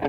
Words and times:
Hello 0.00 0.08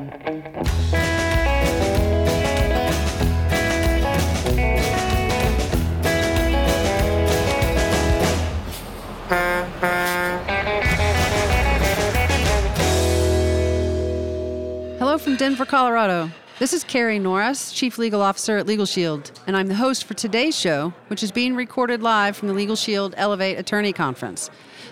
from 15.18 15.36
Denver, 15.36 15.66
Colorado. 15.66 16.30
This 16.60 16.72
is 16.72 16.86
Carrie 16.86 17.20
Norris, 17.20 17.74
Chief 17.74 17.98
Legal 17.98 18.22
Officer 18.22 18.56
at 18.56 18.66
Legal 18.66 18.86
Shield, 18.86 19.38
and 19.46 19.58
I'm 19.58 19.68
the 19.68 19.76
host 19.76 20.06
for 20.06 20.14
today's 20.14 20.58
show, 20.58 20.94
which 21.08 21.22
is 21.22 21.34
being 21.34 21.54
recorded 21.54 22.02
live 22.02 22.38
from 22.38 22.48
the 22.48 22.54
Legal 22.54 22.78
Shield 22.78 23.14
Elevate 23.18 23.60
Attorney 23.60 23.92
Conference. 23.92 24.50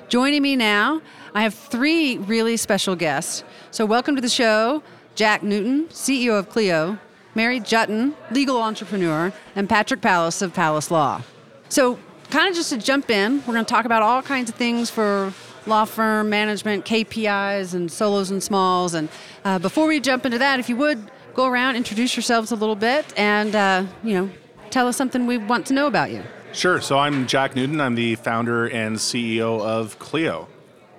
Joining 0.10 0.41
me 0.41 0.55
now, 0.55 1.04
I 1.36 1.44
have 1.44 1.54
three 1.54 2.18
really 2.18 2.57
special 2.57 2.96
guests. 2.96 3.44
So, 3.70 3.86
welcome 3.86 4.16
to 4.16 4.21
the 4.24 4.28
show 4.28 4.82
Jack 5.14 5.43
Newton, 5.43 5.86
CEO 5.89 6.39
of 6.39 6.50
Clio, 6.50 6.97
Mary 7.36 7.60
Juetten, 7.60 8.16
legal 8.32 8.60
entrepreneur, 8.60 9.32
and 9.56 9.69
Patrick 9.69 10.02
Palace 10.02 10.42
of 10.42 10.52
Palace 10.52 10.89
Law. 10.89 11.21
So, 11.69 12.00
kind 12.32 12.50
of 12.50 12.56
just 12.56 12.71
to 12.71 12.78
jump 12.78 13.11
in, 13.11 13.43
we're 13.46 13.54
going 13.54 13.66
to 13.66 13.69
talk 13.69 13.86
about 13.86 14.02
all 14.02 14.24
kinds 14.24 14.50
of 14.50 14.56
things 14.56 14.89
for 14.89 15.32
law 15.68 15.86
firm 15.86 16.28
management, 16.28 16.86
KPIs, 16.86 17.75
and 17.75 17.91
solos 17.91 18.32
and 18.32 18.41
smalls. 18.41 18.96
And 18.96 19.10
uh, 19.46 19.60
before 19.60 19.86
we 19.86 20.00
jump 20.00 20.25
into 20.25 20.39
that, 20.39 20.60
if 20.60 20.69
you 20.69 20.75
would 20.78 21.11
go 21.36 21.46
around, 21.46 21.75
introduce 21.75 22.16
yourselves 22.16 22.52
a 22.52 22.55
little 22.55 22.75
bit, 22.75 23.14
and 23.16 23.55
uh, 23.55 23.86
you 24.04 24.16
know, 24.16 24.32
tell 24.71 24.88
us 24.88 24.97
something 24.97 25.28
we 25.28 25.38
want 25.38 25.68
to 25.68 25.74
know 25.75 25.86
about 25.86 26.10
you. 26.10 26.24
Sure. 26.54 26.82
So 26.82 26.98
I'm 26.98 27.28
Jack 27.28 27.56
Newton. 27.56 27.80
I'm 27.80 27.96
the 27.96 28.16
founder 28.16 28.68
and 28.68 28.98
CEO 28.98 29.62
of 29.62 30.00
Clio. 30.00 30.48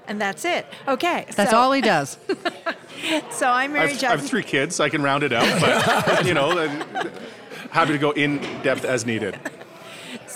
And 0.06 0.20
that's 0.20 0.44
it. 0.44 0.66
Okay. 0.88 1.26
That's 1.36 1.50
so, 1.50 1.56
all 1.56 1.72
he 1.72 1.80
does. 1.80 2.18
So 3.30 3.48
I'm 3.48 3.72
Mary 3.72 3.92
I've, 3.92 3.96
Juetten. 3.96 4.10
I've 4.10 4.26
three 4.26 4.42
kids. 4.42 4.78
I 4.78 4.90
can 4.90 5.02
round 5.02 5.22
it 5.22 5.32
out, 5.32 5.60
but 5.60 6.26
you 6.26 6.34
know, 6.34 6.50
happy 7.70 7.92
to 7.92 7.98
go 7.98 8.10
in 8.10 8.38
depth 8.62 8.84
as 8.84 9.06
needed. 9.06 9.38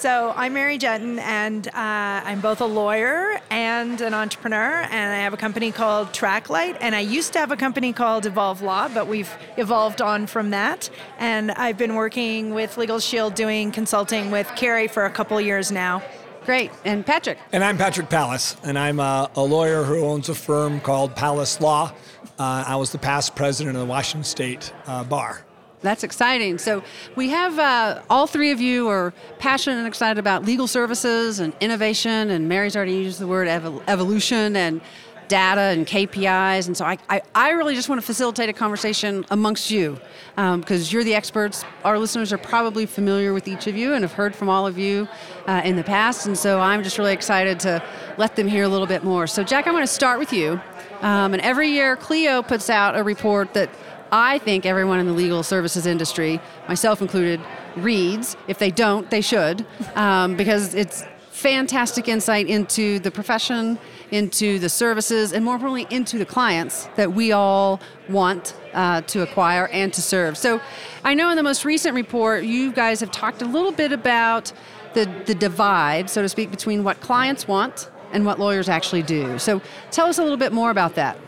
So 0.05 0.35
I'm 0.37 0.53
Mary 0.53 0.77
Juetten, 0.79 1.19
and 1.19 1.67
uh, 1.69 1.73
I'm 1.75 2.43
both 2.43 2.61
a 2.61 2.67
lawyer 2.67 3.41
and 3.49 3.99
an 4.03 4.13
entrepreneur, 4.13 4.83
and 4.83 5.15
I 5.15 5.21
have 5.21 5.33
a 5.33 5.39
company 5.39 5.73
called 5.73 6.09
Traklight, 6.09 6.77
and 6.83 6.95
I 6.95 7.01
used 7.01 7.33
to 7.33 7.39
have 7.39 7.51
a 7.51 7.57
company 7.57 7.95
called 7.95 8.27
Evolve 8.27 8.61
Law, 8.61 8.89
but 8.89 9.09
we've 9.09 9.35
evolved 9.57 10.03
on 10.03 10.27
from 10.27 10.51
that, 10.51 10.91
and 11.19 11.53
I've 11.53 11.79
been 11.79 11.95
working 11.95 12.53
with 12.53 12.77
Legal 12.77 12.99
Shield 12.99 13.35
doing 13.35 13.73
consulting 13.73 14.31
with 14.31 14.47
Carrie 14.57 14.89
for 14.89 15.07
a 15.07 15.11
couple 15.11 15.41
years 15.41 15.73
now. 15.73 16.03
Great. 16.45 16.71
And 16.85 17.07
Patrick. 17.07 17.39
And 17.53 17.65
I'm 17.65 17.79
Patrick 17.79 18.11
Palace, 18.11 18.59
and 18.63 18.79
I'm 18.79 19.01
a, 19.01 19.31
a 19.37 19.43
lawyer 19.43 19.85
who 19.85 20.05
owns 20.05 20.29
a 20.29 20.35
firm 20.35 20.81
called 20.81 21.17
Palace 21.17 21.63
Law. 21.63 21.95
Uh, 22.39 22.65
I 22.67 22.77
was 22.77 22.93
the 22.93 22.99
past 22.99 23.35
president 23.37 23.75
of 23.75 23.81
the 23.81 23.89
Washington 23.89 24.25
State 24.25 24.71
uh, 24.87 25.03
Bar. 25.03 25.47
That's 25.85 26.03
exciting. 26.03 26.57
So 26.57 26.83
we 27.15 27.29
have 27.29 27.59
uh, 27.59 28.01
all 28.09 28.27
three 28.27 28.51
of 28.51 28.61
you 28.61 28.89
are 28.89 29.13
passionate 29.39 29.77
and 29.77 29.87
excited 29.87 30.19
about 30.19 30.45
legal 30.45 30.67
services 30.67 31.41
and 31.41 31.53
innovation. 31.61 32.31
And 32.31 32.49
Mary's 32.49 32.75
already 32.75 32.95
used 32.95 33.21
the 33.21 33.27
word 33.27 33.49
evol- 33.49 33.83
evolution 33.87 34.57
and 34.57 34.81
data 35.29 35.61
and 35.61 35.87
KPIs. 35.87 36.67
And 36.69 36.77
so 36.77 36.87
I, 36.87 36.97
I, 37.11 37.21
I 37.35 37.51
really 37.51 37.75
just 37.75 37.91
want 37.91 38.01
to 38.01 38.07
facilitate 38.07 38.49
a 38.49 38.55
conversation 38.55 39.27
amongst 39.31 39.71
you 39.71 39.99
because 40.37 40.91
you're 40.91 41.05
the 41.05 41.15
experts. 41.15 41.65
Our 41.85 41.99
listeners 41.99 42.33
are 42.33 42.39
probably 42.39 42.87
familiar 42.87 43.35
with 43.35 43.47
each 43.47 43.67
of 43.67 43.77
you 43.77 43.93
and 43.93 44.05
have 44.05 44.13
heard 44.13 44.35
from 44.35 44.49
all 44.49 44.67
of 44.67 44.79
you 44.79 45.07
uh, 45.47 45.61
in 45.65 45.77
the 45.77 45.85
past. 45.85 46.27
And 46.27 46.37
so 46.37 46.61
I'm 46.61 46.83
just 46.83 46.97
really 46.97 47.13
excited 47.13 47.61
to 47.61 47.83
let 48.17 48.37
them 48.37 48.49
hear 48.49 48.65
a 48.65 48.69
little 48.69 48.87
bit 48.87 49.05
more. 49.05 49.27
So 49.27 49.45
Jack, 49.45 49.67
I'm 49.67 49.75
going 49.75 49.83
to 49.83 49.87
start 49.87 50.19
with 50.19 50.33
you. 50.33 50.61
Um, 51.01 51.35
and 51.35 51.43
every 51.43 51.69
year, 51.69 51.97
Clio 51.97 52.43
puts 52.43 52.71
out 52.71 52.97
a 52.97 53.03
report 53.03 53.53
that 53.53 53.69
I 54.15 54.39
think 54.39 54.65
everyone 54.65 55.01
in 55.01 55.07
the 55.07 55.13
legal 55.13 55.43
services 55.43 55.87
industry, 55.87 56.41
myself 56.69 57.03
included, 57.03 57.41
reads. 57.75 58.37
If 58.47 58.61
they 58.61 58.71
don't, 58.71 59.11
they 59.11 59.21
should, 59.21 59.67
um, 59.97 60.37
because 60.37 60.73
it's 60.73 61.03
fantastic 61.33 62.07
insight 62.07 62.47
into 62.47 63.01
the 63.01 63.11
profession, 63.11 63.77
into 64.13 64.61
the 64.61 64.69
services, 64.69 65.33
and 65.33 65.45
more 65.45 65.57
importantly, 65.57 65.89
into 65.91 66.17
the 66.17 66.25
clients 66.25 66.89
that 66.95 67.13
we 67.13 67.33
all 67.33 67.81
want 68.09 68.57
uh, 68.73 69.01
to 69.01 69.23
acquire 69.23 69.67
and 69.73 69.93
to 69.93 70.01
serve. 70.01 70.39
So 70.39 70.61
I 71.03 71.15
know 71.15 71.31
in 71.31 71.37
the 71.37 71.43
most 71.43 71.65
recent 71.65 71.97
report, 71.97 72.45
you 72.45 72.71
guys 72.71 73.01
have 73.01 73.11
talked 73.11 73.43
a 73.43 73.47
little 73.47 73.73
bit 73.73 73.91
about 73.91 74.53
the, 74.95 75.11
the 75.27 75.35
divide, 75.35 76.09
so 76.09 76.23
to 76.23 76.29
speak, 76.29 76.53
between 76.53 76.85
what 76.85 77.01
clients 77.01 77.49
want 77.49 77.91
and 78.13 78.25
what 78.25 78.39
lawyers 78.39 78.69
actually 78.69 79.03
do. 79.03 79.41
So 79.41 79.61
tell 79.91 80.07
us 80.07 80.19
a 80.19 80.23
little 80.23 80.39
bit 80.39 80.53
more 80.53 80.71
about 80.71 80.95
that. 80.95 81.19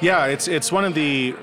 Yeah, 0.00 0.26
it's 0.26 0.48
it's 0.48 0.72
one 0.72 0.84
of 0.84 0.94
the 0.94 1.34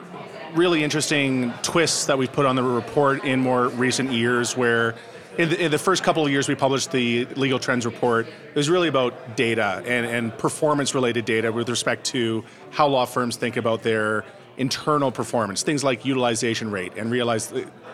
really 0.53 0.83
interesting 0.83 1.53
twists 1.61 2.05
that 2.05 2.17
we've 2.17 2.31
put 2.31 2.45
on 2.45 2.55
the 2.55 2.63
report 2.63 3.23
in 3.23 3.39
more 3.39 3.67
recent 3.69 4.11
years 4.11 4.57
where 4.57 4.95
in 5.37 5.49
the, 5.49 5.65
in 5.65 5.71
the, 5.71 5.77
first 5.77 6.03
couple 6.03 6.25
of 6.25 6.31
years 6.31 6.47
we 6.47 6.55
published 6.55 6.91
the 6.91 7.25
legal 7.35 7.59
trends 7.59 7.85
report 7.85 8.27
it 8.27 8.55
was 8.55 8.69
really 8.69 8.87
about 8.87 9.35
data 9.37 9.83
and, 9.85 10.05
and 10.05 10.37
performance 10.37 10.95
related 10.95 11.25
data 11.25 11.51
with 11.51 11.69
respect 11.69 12.03
to 12.05 12.43
how 12.71 12.87
law 12.87 13.05
firms 13.05 13.35
think 13.37 13.57
about 13.57 13.83
their 13.83 14.25
internal 14.57 15.11
performance 15.11 15.61
things 15.61 15.83
like 15.83 16.03
utilization 16.03 16.71
rate 16.71 16.93
and 16.97 17.11
realize, 17.11 17.53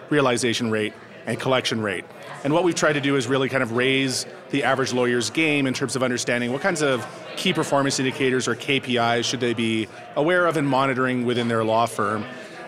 realization 0.10 0.72
rate 0.72 0.94
and 1.26 1.40
collection 1.40 1.82
rate. 1.82 2.06
And 2.44 2.54
what 2.54 2.64
we've 2.64 2.76
tried 2.76 2.94
to 2.94 3.02
do 3.02 3.16
is 3.16 3.28
really 3.28 3.50
kind 3.50 3.64
of 3.64 3.72
raise 3.72 4.26
the 4.52 4.64
average 4.64 4.94
lawyer's 4.94 5.30
game 5.30 5.66
in 5.66 5.74
terms 5.74 5.96
of 5.96 6.04
understanding 6.04 6.52
what 6.52 6.62
kinds 6.62 6.82
of 6.82 7.06
key 7.36 7.54
performance 7.54 8.00
indicators 8.00 8.48
or 8.48 8.56
kpis 8.56 9.24
should 9.26 9.40
they 9.40 9.54
be 9.54 9.88
aware 10.16 10.46
of 10.46 10.56
and 10.58 10.68
monitoring 10.68 11.26
within 11.26 11.48
their 11.48 11.64
law 11.64 11.86
firm 11.86 12.24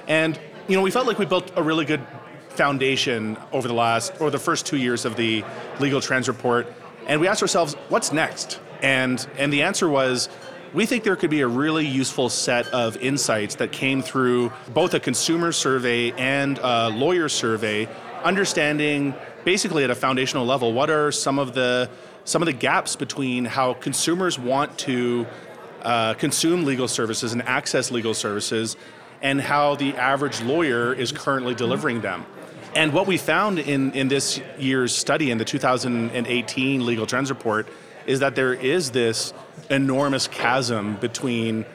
and 0.07 0.39
you 0.67 0.75
know, 0.75 0.81
we 0.81 0.91
felt 0.91 1.07
like 1.07 1.19
we 1.19 1.25
built 1.25 1.51
a 1.55 1.63
really 1.63 1.85
good 1.85 2.01
foundation 2.49 3.37
over 3.51 3.67
the 3.67 3.73
last 3.73 4.13
or 4.19 4.29
the 4.29 4.39
first 4.39 4.65
two 4.65 4.77
years 4.77 5.05
of 5.05 5.15
the 5.15 5.43
legal 5.79 6.01
trends 6.01 6.27
report, 6.27 6.73
and 7.07 7.21
we 7.21 7.27
asked 7.27 7.41
ourselves, 7.41 7.75
what's 7.89 8.11
next? 8.11 8.59
And 8.81 9.25
and 9.37 9.51
the 9.51 9.63
answer 9.63 9.87
was. 9.89 10.29
We 10.73 10.85
think 10.85 11.05
there 11.05 11.15
could 11.15 11.29
be 11.29 11.39
a 11.41 11.47
really 11.47 11.87
useful 11.87 12.27
set 12.27 12.67
of 12.67 12.97
insights 12.97 13.55
that 13.55 13.71
came 13.71 14.01
through 14.01 14.51
both 14.73 14.93
a 14.93 14.99
consumer 14.99 15.53
survey 15.53 16.11
and 16.11 16.59
a 16.61 16.89
lawyer 16.89 17.29
survey, 17.29 17.87
understanding 18.21 19.15
basically 19.45 19.85
at 19.85 19.89
a 19.89 19.95
foundational 19.95 20.45
level 20.45 20.73
what 20.73 20.89
are 20.89 21.09
some 21.09 21.39
of 21.39 21.53
the 21.53 21.89
some 22.25 22.41
of 22.41 22.47
the 22.47 22.53
gaps 22.53 22.97
between 22.97 23.45
how 23.45 23.73
consumers 23.75 24.37
want 24.37 24.77
to 24.77 25.25
uh, 25.83 26.13
consume 26.15 26.65
legal 26.65 26.89
services 26.89 27.31
and 27.31 27.41
access 27.43 27.89
legal 27.89 28.13
services 28.13 28.75
and 29.21 29.41
how 29.41 29.75
the 29.75 29.95
average 29.95 30.41
lawyer 30.41 30.93
is 30.93 31.11
currently 31.11 31.55
delivering 31.55 32.01
them. 32.01 32.25
And 32.75 32.93
what 32.93 33.07
we 33.07 33.17
found 33.17 33.59
in, 33.59 33.91
in 33.93 34.07
this 34.07 34.39
year's 34.59 34.95
study, 34.95 35.31
in 35.31 35.37
the 35.37 35.45
2018 35.45 36.85
Legal 36.85 37.05
Trends 37.05 37.29
Report, 37.29 37.67
is 38.05 38.19
that 38.19 38.35
there 38.35 38.53
is 38.53 38.91
this 38.91 39.33
enormous 39.69 40.27
chasm 40.27 40.95
between 40.97 41.65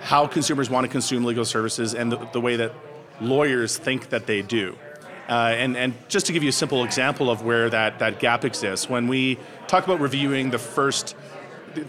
how 0.00 0.26
consumers 0.26 0.68
want 0.68 0.84
to 0.84 0.88
consume 0.88 1.24
legal 1.24 1.44
services 1.44 1.94
and 1.94 2.10
the, 2.10 2.16
the 2.32 2.40
way 2.40 2.56
that 2.56 2.72
lawyers 3.20 3.76
think 3.76 4.10
that 4.10 4.26
they 4.26 4.42
do. 4.42 4.76
Uh, 5.28 5.54
and, 5.56 5.76
and 5.76 5.94
just 6.08 6.26
to 6.26 6.32
give 6.32 6.42
you 6.42 6.50
a 6.50 6.52
simple 6.52 6.84
example 6.84 7.30
of 7.30 7.42
where 7.42 7.70
that, 7.70 7.98
that 7.98 8.18
gap 8.18 8.44
exists, 8.44 8.88
when 8.88 9.08
we 9.08 9.38
talk 9.66 9.84
about 9.84 10.00
reviewing 10.00 10.50
the 10.50 10.58
first, 10.58 11.16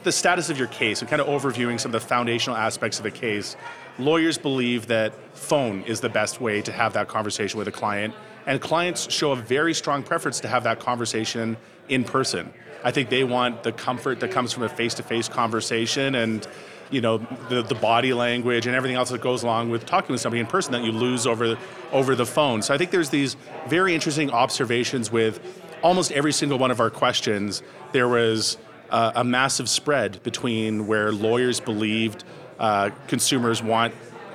the 0.03 0.11
status 0.11 0.49
of 0.49 0.57
your 0.57 0.67
case 0.67 1.01
and 1.01 1.09
kind 1.09 1.21
of 1.21 1.27
overviewing 1.27 1.79
some 1.79 1.93
of 1.93 2.01
the 2.01 2.07
foundational 2.07 2.55
aspects 2.55 2.99
of 2.99 3.05
a 3.05 3.11
case, 3.11 3.57
lawyers 3.97 4.37
believe 4.37 4.87
that 4.87 5.13
phone 5.37 5.83
is 5.83 6.01
the 6.01 6.09
best 6.09 6.41
way 6.41 6.61
to 6.61 6.71
have 6.71 6.93
that 6.93 7.07
conversation 7.07 7.57
with 7.57 7.67
a 7.67 7.71
client, 7.71 8.13
and 8.45 8.61
clients 8.61 9.11
show 9.11 9.31
a 9.31 9.35
very 9.35 9.73
strong 9.73 10.03
preference 10.03 10.39
to 10.41 10.47
have 10.47 10.63
that 10.63 10.79
conversation 10.79 11.57
in 11.89 12.03
person. 12.03 12.53
I 12.83 12.91
think 12.91 13.09
they 13.09 13.23
want 13.23 13.63
the 13.63 13.71
comfort 13.71 14.19
that 14.19 14.31
comes 14.31 14.53
from 14.53 14.63
a 14.63 14.69
face-to-face 14.69 15.29
conversation 15.29 16.15
and 16.15 16.47
you 16.91 17.01
know 17.01 17.17
the, 17.49 17.63
the 17.63 17.73
body 17.73 18.13
language 18.13 18.67
and 18.67 18.75
everything 18.75 18.95
else 18.95 19.09
that 19.09 19.21
goes 19.21 19.41
along 19.41 19.71
with 19.71 19.87
talking 19.87 20.11
with 20.11 20.21
somebody 20.21 20.39
in 20.39 20.45
person 20.45 20.71
that 20.73 20.83
you 20.83 20.91
lose 20.91 21.25
over 21.25 21.57
over 21.91 22.15
the 22.15 22.25
phone. 22.27 22.61
So 22.61 22.75
I 22.75 22.77
think 22.77 22.91
there's 22.91 23.09
these 23.09 23.37
very 23.67 23.95
interesting 23.95 24.29
observations 24.29 25.11
with 25.11 25.39
almost 25.81 26.11
every 26.11 26.31
single 26.31 26.59
one 26.59 26.69
of 26.69 26.79
our 26.79 26.91
questions. 26.91 27.63
There 27.91 28.07
was 28.07 28.57
uh, 28.91 29.13
a 29.15 29.23
massive 29.23 29.67
spread 29.67 30.21
between 30.21 30.85
where 30.85 31.11
lawyers 31.11 31.59
believed 31.59 32.23
uh, 32.59 32.89
consumers 33.07 33.61
want 33.61 33.93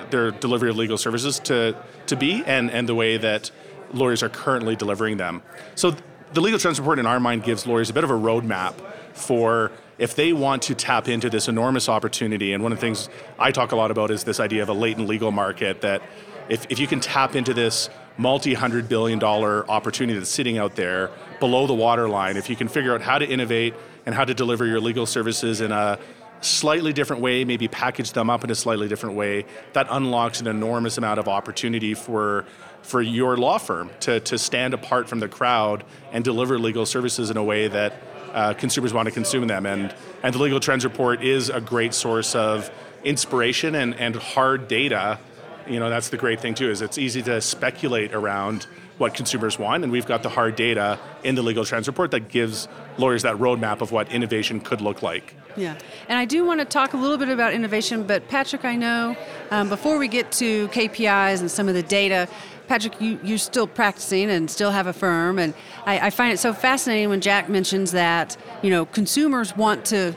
their 0.09 0.31
delivery 0.31 0.69
of 0.69 0.77
legal 0.77 0.97
services 0.97 1.39
to, 1.39 1.75
to 2.07 2.15
be 2.15 2.43
and, 2.45 2.69
and 2.69 2.87
the 2.87 2.95
way 2.95 3.17
that 3.17 3.51
lawyers 3.93 4.23
are 4.23 4.29
currently 4.29 4.75
delivering 4.75 5.17
them. 5.17 5.41
So 5.75 5.95
the 6.33 6.41
Legal 6.41 6.59
Trends 6.59 6.79
Report, 6.79 6.99
in 6.99 7.05
our 7.05 7.19
mind, 7.19 7.43
gives 7.43 7.67
lawyers 7.67 7.89
a 7.89 7.93
bit 7.93 8.03
of 8.03 8.09
a 8.09 8.15
roadmap 8.15 8.73
for 9.13 9.71
if 9.97 10.15
they 10.15 10.33
want 10.33 10.63
to 10.63 10.75
tap 10.75 11.07
into 11.07 11.29
this 11.29 11.47
enormous 11.47 11.89
opportunity. 11.89 12.53
And 12.53 12.63
one 12.63 12.71
of 12.71 12.77
the 12.77 12.81
things 12.81 13.09
I 13.37 13.51
talk 13.51 13.71
a 13.71 13.75
lot 13.75 13.91
about 13.91 14.11
is 14.11 14.23
this 14.23 14.39
idea 14.39 14.63
of 14.63 14.69
a 14.69 14.73
latent 14.73 15.07
legal 15.07 15.31
market 15.31 15.81
that 15.81 16.01
if, 16.49 16.65
if 16.69 16.79
you 16.79 16.87
can 16.87 16.99
tap 16.99 17.35
into 17.35 17.53
this 17.53 17.89
multi 18.17 18.53
hundred 18.53 18.89
billion 18.89 19.19
dollar 19.19 19.69
opportunity 19.69 20.17
that's 20.17 20.31
sitting 20.31 20.57
out 20.57 20.75
there 20.75 21.11
below 21.39 21.67
the 21.67 21.73
waterline, 21.73 22.37
if 22.37 22.49
you 22.49 22.55
can 22.55 22.67
figure 22.67 22.93
out 22.93 23.01
how 23.01 23.17
to 23.17 23.25
innovate 23.27 23.73
and 24.05 24.15
how 24.15 24.25
to 24.25 24.33
deliver 24.33 24.65
your 24.65 24.79
legal 24.79 25.05
services 25.05 25.61
in 25.61 25.71
a 25.71 25.99
slightly 26.41 26.91
different 26.91 27.21
way, 27.21 27.45
maybe 27.45 27.67
package 27.67 28.11
them 28.13 28.29
up 28.29 28.43
in 28.43 28.49
a 28.51 28.55
slightly 28.55 28.87
different 28.87 29.15
way, 29.15 29.45
that 29.73 29.87
unlocks 29.89 30.41
an 30.41 30.47
enormous 30.47 30.97
amount 30.97 31.19
of 31.19 31.27
opportunity 31.27 31.93
for 31.93 32.45
for 32.81 33.01
your 33.01 33.37
law 33.37 33.59
firm 33.59 33.91
to, 33.99 34.19
to 34.21 34.37
stand 34.37 34.73
apart 34.73 35.07
from 35.07 35.19
the 35.19 35.27
crowd 35.27 35.83
and 36.11 36.23
deliver 36.23 36.57
legal 36.57 36.85
services 36.85 37.29
in 37.29 37.37
a 37.37 37.43
way 37.43 37.67
that 37.67 37.93
uh, 38.33 38.53
consumers 38.53 38.93
want 38.93 39.05
to 39.05 39.11
consume 39.11 39.47
them. 39.47 39.65
And, 39.65 39.93
and 40.23 40.33
the 40.33 40.39
Legal 40.39 40.59
Trends 40.59 40.83
Report 40.83 41.21
is 41.21 41.49
a 41.49 41.61
great 41.61 41.93
source 41.93 42.33
of 42.33 42.71
inspiration 43.03 43.75
and, 43.75 43.93
and 43.95 44.15
hard 44.15 44.67
data. 44.67 45.19
You 45.67 45.79
know, 45.79 45.89
that's 45.89 46.09
the 46.09 46.17
great 46.17 46.39
thing 46.41 46.55
too, 46.55 46.69
is 46.69 46.81
it's 46.81 46.97
easy 46.97 47.21
to 47.23 47.39
speculate 47.41 48.13
around 48.13 48.65
what 49.01 49.15
consumers 49.15 49.59
want, 49.59 49.83
and 49.83 49.91
we've 49.91 50.05
got 50.05 50.23
the 50.23 50.29
hard 50.29 50.55
data 50.55 50.97
in 51.23 51.35
the 51.35 51.41
Legal 51.41 51.65
Trends 51.65 51.87
Report 51.87 52.11
that 52.11 52.29
gives 52.29 52.67
lawyers 52.97 53.23
that 53.23 53.35
roadmap 53.37 53.81
of 53.81 53.91
what 53.91 54.09
innovation 54.11 54.61
could 54.61 54.79
look 54.79 55.01
like. 55.01 55.35
Yeah, 55.57 55.77
and 56.07 56.17
I 56.17 56.25
do 56.25 56.45
want 56.45 56.61
to 56.61 56.65
talk 56.65 56.93
a 56.93 56.97
little 56.97 57.17
bit 57.17 57.27
about 57.27 57.51
innovation, 57.53 58.03
but 58.03 58.29
Patrick, 58.29 58.63
I 58.63 58.75
know 58.75 59.17
um, 59.49 59.67
before 59.67 59.97
we 59.97 60.07
get 60.07 60.31
to 60.33 60.67
KPIs 60.69 61.41
and 61.41 61.49
some 61.49 61.67
of 61.67 61.73
the 61.73 61.83
data, 61.83 62.29
Patrick, 62.67 63.01
you, 63.01 63.19
you're 63.23 63.37
still 63.37 63.67
practicing 63.67 64.29
and 64.29 64.49
still 64.49 64.71
have 64.71 64.87
a 64.87 64.93
firm, 64.93 65.39
and 65.39 65.53
I, 65.85 66.07
I 66.07 66.09
find 66.11 66.31
it 66.31 66.37
so 66.37 66.53
fascinating 66.53 67.09
when 67.09 67.19
Jack 67.19 67.49
mentions 67.49 67.91
that 67.91 68.37
you 68.61 68.69
know 68.69 68.85
consumers 68.85 69.57
want 69.57 69.83
to 69.85 70.15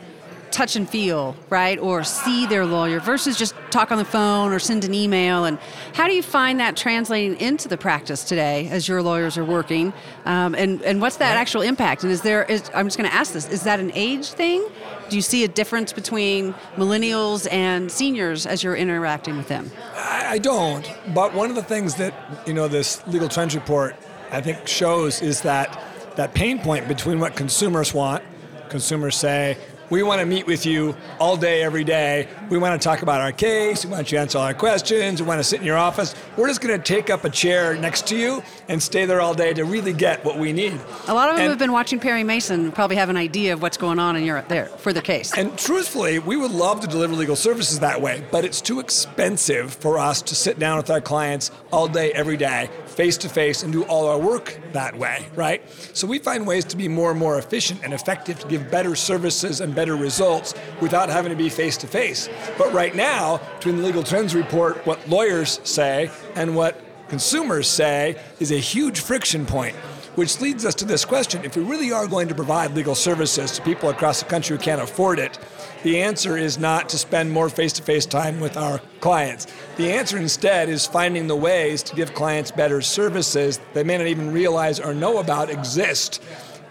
touch 0.54 0.76
and 0.76 0.88
feel, 0.88 1.36
right? 1.50 1.78
Or 1.78 2.04
see 2.04 2.46
their 2.46 2.64
lawyer 2.64 3.00
versus 3.00 3.36
just 3.36 3.54
talk 3.70 3.90
on 3.90 3.98
the 3.98 4.04
phone 4.04 4.52
or 4.52 4.58
send 4.58 4.84
an 4.84 4.94
email. 4.94 5.44
And 5.44 5.58
how 5.92 6.06
do 6.06 6.14
you 6.14 6.22
find 6.22 6.60
that 6.60 6.76
translating 6.76 7.38
into 7.40 7.68
the 7.68 7.76
practice 7.76 8.24
today 8.24 8.68
as 8.68 8.88
your 8.88 9.02
lawyers 9.02 9.36
are 9.36 9.44
working? 9.44 9.92
Um, 10.24 10.54
and, 10.54 10.80
and 10.82 11.00
what's 11.00 11.16
that 11.16 11.36
actual 11.36 11.62
impact? 11.62 12.04
And 12.04 12.12
is 12.12 12.22
there, 12.22 12.44
is, 12.44 12.70
I'm 12.74 12.86
just 12.86 12.96
going 12.96 13.10
to 13.10 13.14
ask 13.14 13.32
this, 13.32 13.48
is 13.48 13.64
that 13.64 13.80
an 13.80 13.90
age 13.94 14.30
thing? 14.30 14.66
Do 15.10 15.16
you 15.16 15.22
see 15.22 15.44
a 15.44 15.48
difference 15.48 15.92
between 15.92 16.54
millennials 16.76 17.46
and 17.50 17.90
seniors 17.90 18.46
as 18.46 18.62
you're 18.62 18.76
interacting 18.76 19.36
with 19.36 19.48
them? 19.48 19.70
I 19.96 20.38
don't. 20.38 20.90
But 21.12 21.34
one 21.34 21.50
of 21.50 21.56
the 21.56 21.62
things 21.62 21.96
that, 21.96 22.14
you 22.46 22.54
know, 22.54 22.68
this 22.68 23.06
legal 23.06 23.28
trends 23.28 23.54
report 23.54 23.96
I 24.30 24.40
think 24.40 24.66
shows 24.66 25.22
is 25.22 25.42
that 25.42 25.80
that 26.16 26.34
pain 26.34 26.58
point 26.58 26.88
between 26.88 27.20
what 27.20 27.36
consumers 27.36 27.94
want. 27.94 28.24
Consumers 28.68 29.16
say, 29.16 29.56
we 29.90 30.02
want 30.02 30.20
to 30.20 30.26
meet 30.26 30.46
with 30.46 30.66
you 30.66 30.96
all 31.18 31.36
day, 31.36 31.62
every 31.62 31.84
day. 31.84 32.28
We 32.50 32.58
want 32.58 32.80
to 32.80 32.84
talk 32.84 33.02
about 33.02 33.20
our 33.20 33.32
case. 33.32 33.84
We 33.84 33.90
want 33.92 34.10
you 34.10 34.16
to 34.16 34.22
answer 34.22 34.38
all 34.38 34.44
our 34.44 34.54
questions. 34.54 35.20
We 35.20 35.28
want 35.28 35.40
to 35.40 35.44
sit 35.44 35.60
in 35.60 35.66
your 35.66 35.76
office. 35.76 36.14
We're 36.36 36.48
just 36.48 36.60
going 36.60 36.78
to 36.78 36.82
take 36.82 37.10
up 37.10 37.24
a 37.24 37.30
chair 37.30 37.74
next 37.76 38.06
to 38.08 38.16
you 38.16 38.42
and 38.68 38.82
stay 38.82 39.04
there 39.06 39.20
all 39.20 39.34
day 39.34 39.52
to 39.54 39.64
really 39.64 39.92
get 39.92 40.24
what 40.24 40.38
we 40.38 40.52
need. 40.52 40.78
A 41.08 41.14
lot 41.14 41.28
of 41.28 41.36
them 41.36 41.44
And- 41.44 41.50
have 41.50 41.58
been 41.58 41.72
watching 41.72 41.98
Perry 42.00 42.24
Mason, 42.24 42.72
probably 42.72 42.96
have 42.96 43.08
an 43.08 43.16
idea 43.16 43.52
of 43.52 43.62
what's 43.62 43.76
going 43.76 43.98
on 43.98 44.16
in 44.16 44.24
Europe 44.24 44.48
there 44.48 44.66
for 44.66 44.92
the 44.92 45.02
case. 45.02 45.32
And 45.36 45.56
truthfully, 45.58 46.18
we 46.18 46.36
would 46.36 46.50
love 46.52 46.80
to 46.80 46.86
deliver 46.86 47.14
legal 47.14 47.36
services 47.36 47.80
that 47.80 48.00
way, 48.00 48.24
but 48.30 48.44
it's 48.44 48.60
too 48.60 48.80
expensive 48.80 49.74
for 49.74 49.98
us 49.98 50.22
to 50.22 50.34
sit 50.34 50.58
down 50.58 50.76
with 50.78 50.90
our 50.90 51.00
clients 51.00 51.50
all 51.72 51.88
day, 51.88 52.12
every 52.12 52.36
day, 52.36 52.68
face 52.86 53.16
to 53.18 53.28
face, 53.28 53.62
and 53.62 53.72
do 53.72 53.82
all 53.84 54.08
our 54.08 54.18
work 54.18 54.58
that 54.72 54.96
way, 54.96 55.26
right? 55.34 55.62
So 55.96 56.06
we 56.06 56.18
find 56.18 56.46
ways 56.46 56.64
to 56.66 56.76
be 56.76 56.88
more 56.88 57.10
and 57.10 57.18
more 57.18 57.38
efficient 57.38 57.80
and 57.84 57.92
effective 57.92 58.38
to 58.40 58.46
give 58.48 58.70
better 58.70 58.94
services 58.94 59.60
and 59.60 59.73
better 59.74 59.96
results 59.96 60.54
without 60.80 61.08
having 61.08 61.30
to 61.30 61.36
be 61.36 61.48
face 61.48 61.76
to 61.78 61.86
face. 61.86 62.28
But 62.56 62.72
right 62.72 62.94
now, 62.94 63.38
between 63.56 63.76
the 63.76 63.82
Legal 63.82 64.02
Trends 64.02 64.34
Report, 64.34 64.84
what 64.86 65.08
lawyers 65.08 65.60
say 65.64 66.10
and 66.34 66.56
what 66.56 66.80
consumers 67.08 67.68
say 67.68 68.16
is 68.40 68.50
a 68.50 68.58
huge 68.58 69.00
friction 69.00 69.46
point. 69.46 69.76
Which 70.14 70.40
leads 70.40 70.64
us 70.64 70.76
to 70.76 70.84
this 70.84 71.04
question 71.04 71.44
if 71.44 71.56
we 71.56 71.64
really 71.64 71.90
are 71.90 72.06
going 72.06 72.28
to 72.28 72.36
provide 72.36 72.72
legal 72.72 72.94
services 72.94 73.50
to 73.52 73.62
people 73.62 73.88
across 73.88 74.20
the 74.20 74.28
country 74.28 74.56
who 74.56 74.62
can't 74.62 74.80
afford 74.80 75.18
it, 75.18 75.40
the 75.82 76.00
answer 76.00 76.38
is 76.38 76.56
not 76.56 76.88
to 76.90 76.98
spend 76.98 77.32
more 77.32 77.48
face 77.48 77.72
to 77.74 77.82
face 77.82 78.06
time 78.06 78.38
with 78.38 78.56
our 78.56 78.80
clients. 79.00 79.48
The 79.76 79.92
answer 79.92 80.16
instead 80.16 80.68
is 80.68 80.86
finding 80.86 81.26
the 81.26 81.34
ways 81.34 81.82
to 81.82 81.96
give 81.96 82.14
clients 82.14 82.52
better 82.52 82.80
services 82.80 83.58
they 83.72 83.82
may 83.82 83.98
not 83.98 84.06
even 84.06 84.32
realize 84.32 84.78
or 84.78 84.94
know 84.94 85.18
about 85.18 85.50
exist. 85.50 86.22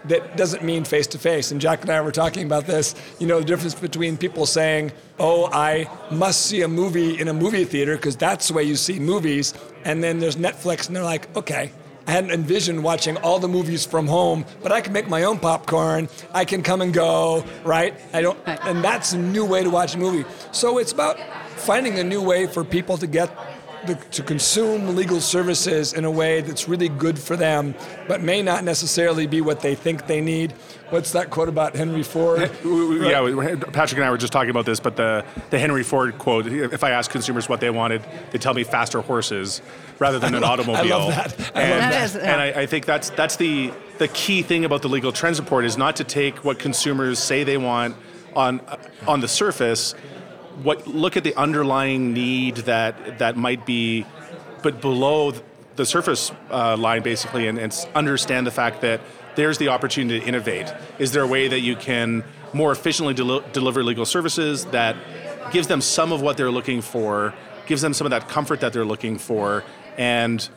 That 0.06 0.36
doesn't 0.36 0.62
mean 0.62 0.84
face 0.84 1.06
to 1.08 1.18
face. 1.18 1.50
And 1.50 1.60
Jack 1.60 1.82
and 1.82 1.90
I 1.90 2.00
were 2.02 2.12
talking 2.12 2.44
about 2.44 2.66
this. 2.66 2.94
You 3.18 3.26
know, 3.26 3.38
the 3.38 3.46
difference 3.46 3.74
between 3.74 4.18
people 4.18 4.44
saying, 4.44 4.92
oh, 5.18 5.48
I 5.50 5.88
must 6.10 6.46
see 6.46 6.60
a 6.60 6.68
movie 6.68 7.18
in 7.18 7.28
a 7.28 7.32
movie 7.32 7.64
theater 7.64 7.96
because 7.96 8.16
that's 8.16 8.48
the 8.48 8.54
way 8.54 8.64
you 8.64 8.76
see 8.76 8.98
movies. 8.98 9.54
And 9.84 10.04
then 10.04 10.18
there's 10.18 10.36
Netflix, 10.36 10.88
and 10.88 10.94
they're 10.94 11.02
like, 11.02 11.34
okay, 11.36 11.72
I 12.06 12.10
hadn't 12.10 12.32
envisioned 12.32 12.84
watching 12.84 13.16
all 13.18 13.38
the 13.38 13.48
movies 13.48 13.86
from 13.86 14.06
home, 14.06 14.44
but 14.62 14.72
I 14.72 14.82
can 14.82 14.92
make 14.92 15.08
my 15.08 15.24
own 15.24 15.38
popcorn. 15.38 16.10
I 16.32 16.44
can 16.44 16.62
come 16.62 16.82
and 16.82 16.92
go, 16.92 17.44
right? 17.64 17.98
I 18.12 18.20
don't, 18.20 18.38
and 18.46 18.84
that's 18.84 19.14
a 19.14 19.18
new 19.18 19.46
way 19.46 19.62
to 19.62 19.70
watch 19.70 19.94
a 19.94 19.98
movie. 19.98 20.28
So 20.52 20.76
it's 20.76 20.92
about 20.92 21.18
finding 21.56 21.98
a 21.98 22.04
new 22.04 22.20
way 22.20 22.46
for 22.46 22.62
people 22.62 22.98
to 22.98 23.06
get 23.06 23.30
the, 23.86 23.94
to 23.94 24.22
consume 24.22 24.94
legal 24.96 25.20
services 25.20 25.92
in 25.92 26.04
a 26.04 26.10
way 26.10 26.40
that's 26.40 26.68
really 26.68 26.88
good 26.88 27.18
for 27.18 27.36
them, 27.36 27.74
but 28.08 28.22
may 28.22 28.42
not 28.42 28.64
necessarily 28.64 29.26
be 29.26 29.40
what 29.40 29.60
they 29.60 29.74
think 29.74 30.06
they 30.06 30.20
need. 30.20 30.52
What's 30.90 31.12
that 31.12 31.30
quote 31.30 31.48
about 31.48 31.74
Henry 31.74 32.02
Ford? 32.02 32.50
We- 32.64 32.98
we- 32.98 33.10
Yeah, 33.10 33.22
we- 33.22 33.56
Patrick 33.56 33.98
and 33.98 34.04
I 34.04 34.10
were 34.10 34.18
just 34.18 34.32
talking 34.32 34.50
about 34.50 34.66
this, 34.66 34.80
but 34.80 34.96
the, 34.96 35.24
the 35.50 35.58
Henry 35.58 35.82
Ford 35.82 36.18
quote 36.18 36.46
if 36.46 36.84
I 36.84 36.90
ask 36.90 37.10
consumers 37.10 37.48
what 37.48 37.60
they 37.60 37.70
wanted, 37.70 38.02
they 38.30 38.38
tell 38.38 38.54
me 38.54 38.64
faster 38.64 39.00
horses 39.00 39.62
rather 39.98 40.18
than 40.18 40.34
an 40.34 40.44
automobile. 40.44 40.76
I 40.76 40.98
love 40.98 41.08
that. 41.10 41.16
I 41.16 41.24
love 41.24 41.46
and, 41.54 41.82
that. 41.82 41.90
That 41.90 42.04
is- 42.04 42.16
and 42.16 42.40
I, 42.40 42.62
I 42.62 42.66
think 42.66 42.86
that's, 42.86 43.10
that's 43.10 43.36
the, 43.36 43.72
the 43.98 44.08
key 44.08 44.42
thing 44.42 44.64
about 44.64 44.82
the 44.82 44.88
Legal 44.88 45.12
Trends 45.12 45.40
Report 45.40 45.64
is 45.64 45.76
not 45.76 45.96
to 45.96 46.04
take 46.04 46.44
what 46.44 46.58
consumers 46.58 47.18
say 47.18 47.44
they 47.44 47.56
want 47.58 47.96
on, 48.34 48.60
on 49.06 49.20
the 49.20 49.28
surface, 49.28 49.94
what, 50.62 50.86
look 50.86 51.16
at 51.16 51.24
the 51.24 51.34
underlying 51.34 52.12
need 52.12 52.56
that, 52.56 53.18
that 53.18 53.36
might 53.36 53.66
be 53.66 54.06
but 54.62 54.80
below 54.80 55.32
the 55.76 55.84
surface 55.84 56.32
uh, 56.50 56.76
line 56.76 57.02
basically 57.02 57.46
and, 57.48 57.58
and 57.58 57.74
understand 57.94 58.46
the 58.46 58.50
fact 58.50 58.80
that 58.80 59.00
there's 59.34 59.58
the 59.58 59.68
opportunity 59.68 60.20
to 60.20 60.26
innovate. 60.26 60.72
Is 60.98 61.12
there 61.12 61.22
a 61.22 61.26
way 61.26 61.48
that 61.48 61.60
you 61.60 61.76
can 61.76 62.24
more 62.52 62.72
efficiently 62.72 63.14
deli- 63.14 63.44
deliver 63.52 63.82
legal 63.82 64.06
services 64.06 64.64
that 64.66 64.96
gives 65.52 65.66
them 65.66 65.80
some 65.80 66.12
of 66.12 66.22
what 66.22 66.36
they're 66.36 66.50
looking 66.50 66.80
for 66.80 67.34
gives 67.66 67.82
them 67.82 67.94
some 67.94 68.06
of 68.06 68.10
that 68.10 68.28
comfort 68.28 68.60
that 68.60 68.72
they're 68.72 68.84
looking 68.84 69.18
for 69.18 69.64
and 69.96 70.48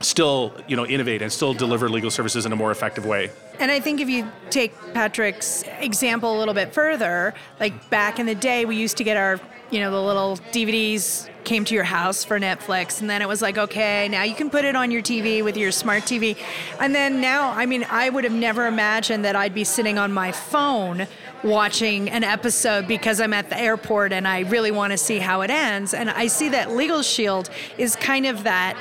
still 0.00 0.52
you 0.68 0.76
know 0.76 0.86
innovate 0.86 1.22
and 1.22 1.32
still 1.32 1.54
deliver 1.54 1.88
legal 1.88 2.10
services 2.10 2.44
in 2.46 2.52
a 2.52 2.56
more 2.56 2.70
effective 2.70 3.06
way 3.06 3.30
And 3.58 3.70
I 3.70 3.80
think 3.80 4.00
if 4.00 4.08
you 4.08 4.30
take 4.50 4.74
Patrick's 4.92 5.64
example 5.80 6.36
a 6.36 6.38
little 6.38 6.54
bit 6.54 6.74
further, 6.74 7.34
like 7.58 7.88
back 7.90 8.18
in 8.18 8.26
the 8.26 8.34
day, 8.34 8.64
we 8.66 8.76
used 8.76 8.98
to 8.98 9.04
get 9.04 9.16
our, 9.16 9.40
you 9.70 9.80
know, 9.80 9.90
the 9.90 10.02
little 10.02 10.36
DVDs 10.52 11.28
came 11.44 11.64
to 11.64 11.74
your 11.74 11.84
house 11.84 12.24
for 12.24 12.38
Netflix, 12.38 13.00
and 13.00 13.08
then 13.08 13.22
it 13.22 13.28
was 13.28 13.40
like, 13.40 13.56
okay, 13.56 14.08
now 14.08 14.24
you 14.24 14.34
can 14.34 14.50
put 14.50 14.64
it 14.64 14.76
on 14.76 14.90
your 14.90 15.00
TV 15.00 15.42
with 15.42 15.56
your 15.56 15.70
smart 15.72 16.02
TV. 16.02 16.36
And 16.80 16.94
then 16.94 17.20
now, 17.20 17.50
I 17.52 17.64
mean, 17.66 17.86
I 17.88 18.10
would 18.10 18.24
have 18.24 18.32
never 18.32 18.66
imagined 18.66 19.24
that 19.24 19.36
I'd 19.36 19.54
be 19.54 19.64
sitting 19.64 19.96
on 19.96 20.12
my 20.12 20.32
phone 20.32 21.06
watching 21.44 22.10
an 22.10 22.24
episode 22.24 22.88
because 22.88 23.20
I'm 23.20 23.32
at 23.32 23.48
the 23.48 23.58
airport 23.58 24.12
and 24.12 24.26
I 24.26 24.40
really 24.40 24.72
want 24.72 24.90
to 24.90 24.98
see 24.98 25.18
how 25.18 25.42
it 25.42 25.50
ends. 25.50 25.94
And 25.94 26.10
I 26.10 26.26
see 26.26 26.48
that 26.50 26.72
Legal 26.72 27.02
Shield 27.02 27.48
is 27.78 27.96
kind 27.96 28.26
of 28.26 28.42
that 28.44 28.76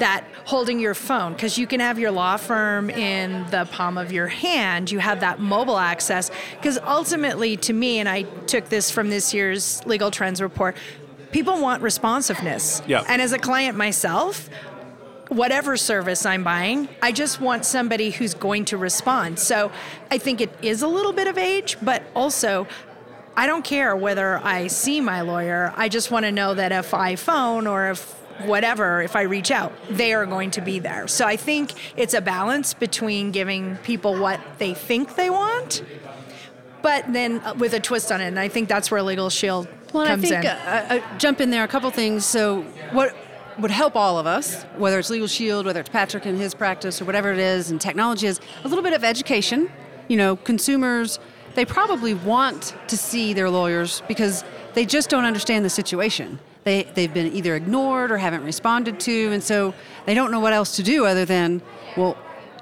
that 0.00 0.24
holding 0.44 0.80
your 0.80 0.94
phone 0.94 1.32
because 1.32 1.56
you 1.56 1.66
can 1.66 1.80
have 1.80 1.98
your 1.98 2.10
law 2.10 2.36
firm 2.36 2.90
in 2.90 3.48
the 3.50 3.64
palm 3.72 3.96
of 3.96 4.10
your 4.12 4.26
hand 4.26 4.90
you 4.90 4.98
have 4.98 5.20
that 5.20 5.38
mobile 5.38 5.78
access 5.78 6.30
because 6.56 6.78
ultimately 6.78 7.56
to 7.56 7.72
me 7.72 7.98
and 7.98 8.08
i 8.08 8.22
took 8.46 8.68
this 8.68 8.90
from 8.90 9.08
this 9.10 9.32
year's 9.32 9.84
legal 9.86 10.10
trends 10.10 10.42
report 10.42 10.76
people 11.32 11.60
want 11.60 11.82
responsiveness 11.82 12.82
Yeah. 12.86 13.04
and 13.08 13.22
as 13.22 13.32
a 13.32 13.38
client 13.38 13.76
myself 13.76 14.50
whatever 15.28 15.76
service 15.76 16.26
I'm 16.26 16.42
buying, 16.42 16.88
I 17.00 17.12
just 17.12 17.40
want 17.40 17.64
somebody 17.64 18.10
who's 18.10 18.34
going 18.34 18.64
to 18.64 18.76
respond. 18.76 19.38
So 19.38 19.70
I 20.10 20.18
think 20.18 20.40
it 20.40 20.50
is 20.60 20.82
a 20.82 20.88
little 20.88 21.12
bit 21.12 21.28
of 21.28 21.38
age, 21.38 21.76
but 21.80 22.02
also 22.16 22.66
I 23.36 23.46
don't 23.46 23.62
care 23.62 23.94
whether 23.94 24.38
I 24.38 24.66
see 24.66 25.00
my 25.00 25.20
lawyer. 25.20 25.72
I 25.76 25.88
just 25.88 26.10
want 26.10 26.26
to 26.26 26.32
know 26.32 26.54
that 26.54 26.72
if 26.72 26.92
I 26.94 27.14
phone 27.14 27.68
or 27.68 27.90
if 27.92 28.19
whatever, 28.46 29.00
if 29.02 29.16
I 29.16 29.22
reach 29.22 29.50
out, 29.50 29.72
they 29.88 30.12
are 30.12 30.26
going 30.26 30.50
to 30.52 30.60
be 30.60 30.78
there. 30.78 31.08
So 31.08 31.26
I 31.26 31.36
think 31.36 31.72
it's 31.96 32.14
a 32.14 32.20
balance 32.20 32.74
between 32.74 33.30
giving 33.30 33.76
people 33.78 34.18
what 34.18 34.40
they 34.58 34.74
think 34.74 35.16
they 35.16 35.30
want, 35.30 35.82
but 36.82 37.12
then 37.12 37.40
uh, 37.40 37.54
with 37.54 37.74
a 37.74 37.80
twist 37.80 38.10
on 38.12 38.20
it. 38.20 38.26
And 38.26 38.38
I 38.38 38.48
think 38.48 38.68
that's 38.68 38.90
where 38.90 39.02
Legal 39.02 39.30
Shield 39.30 39.68
Well, 39.92 40.02
and 40.02 40.12
I 40.12 40.14
comes 40.14 40.28
think 40.28 40.44
in. 40.44 40.50
uh, 40.50 40.86
uh, 40.90 41.18
jump 41.18 41.40
in 41.40 41.50
there 41.50 41.64
a 41.64 41.68
couple 41.68 41.90
things. 41.90 42.24
So, 42.24 42.62
what 42.92 43.14
would 43.58 43.70
help 43.70 43.96
all 43.96 44.18
of 44.18 44.26
us, 44.26 44.62
whether 44.76 44.98
it's 44.98 45.10
Legal 45.10 45.26
Shield, 45.26 45.66
whether 45.66 45.80
it's 45.80 45.90
Patrick 45.90 46.24
and 46.24 46.38
his 46.38 46.54
practice, 46.54 47.00
or 47.00 47.04
whatever 47.04 47.32
it 47.32 47.38
is, 47.38 47.70
and 47.70 47.80
technology 47.80 48.26
is 48.26 48.40
a 48.64 48.68
little 48.68 48.84
bit 48.84 48.94
of 48.94 49.04
education. 49.04 49.70
You 50.08 50.16
know, 50.16 50.36
consumers 50.36 51.18
they 51.54 51.64
probably 51.64 52.14
want 52.14 52.74
to 52.88 52.96
see 52.96 53.32
their 53.32 53.50
lawyers 53.50 54.02
because 54.08 54.44
they 54.74 54.86
just 54.86 55.10
don't 55.10 55.24
understand 55.24 55.64
the 55.64 55.70
situation. 55.70 56.38
They 56.64 56.84
they've 56.94 57.12
been 57.12 57.32
either 57.32 57.54
ignored 57.54 58.10
or 58.10 58.18
haven't 58.18 58.44
responded 58.44 59.00
to, 59.00 59.32
and 59.32 59.42
so 59.42 59.74
they 60.06 60.14
don't 60.14 60.30
know 60.30 60.40
what 60.40 60.52
else 60.52 60.76
to 60.76 60.82
do 60.82 61.06
other 61.06 61.24
than 61.24 61.62
well. 61.96 62.16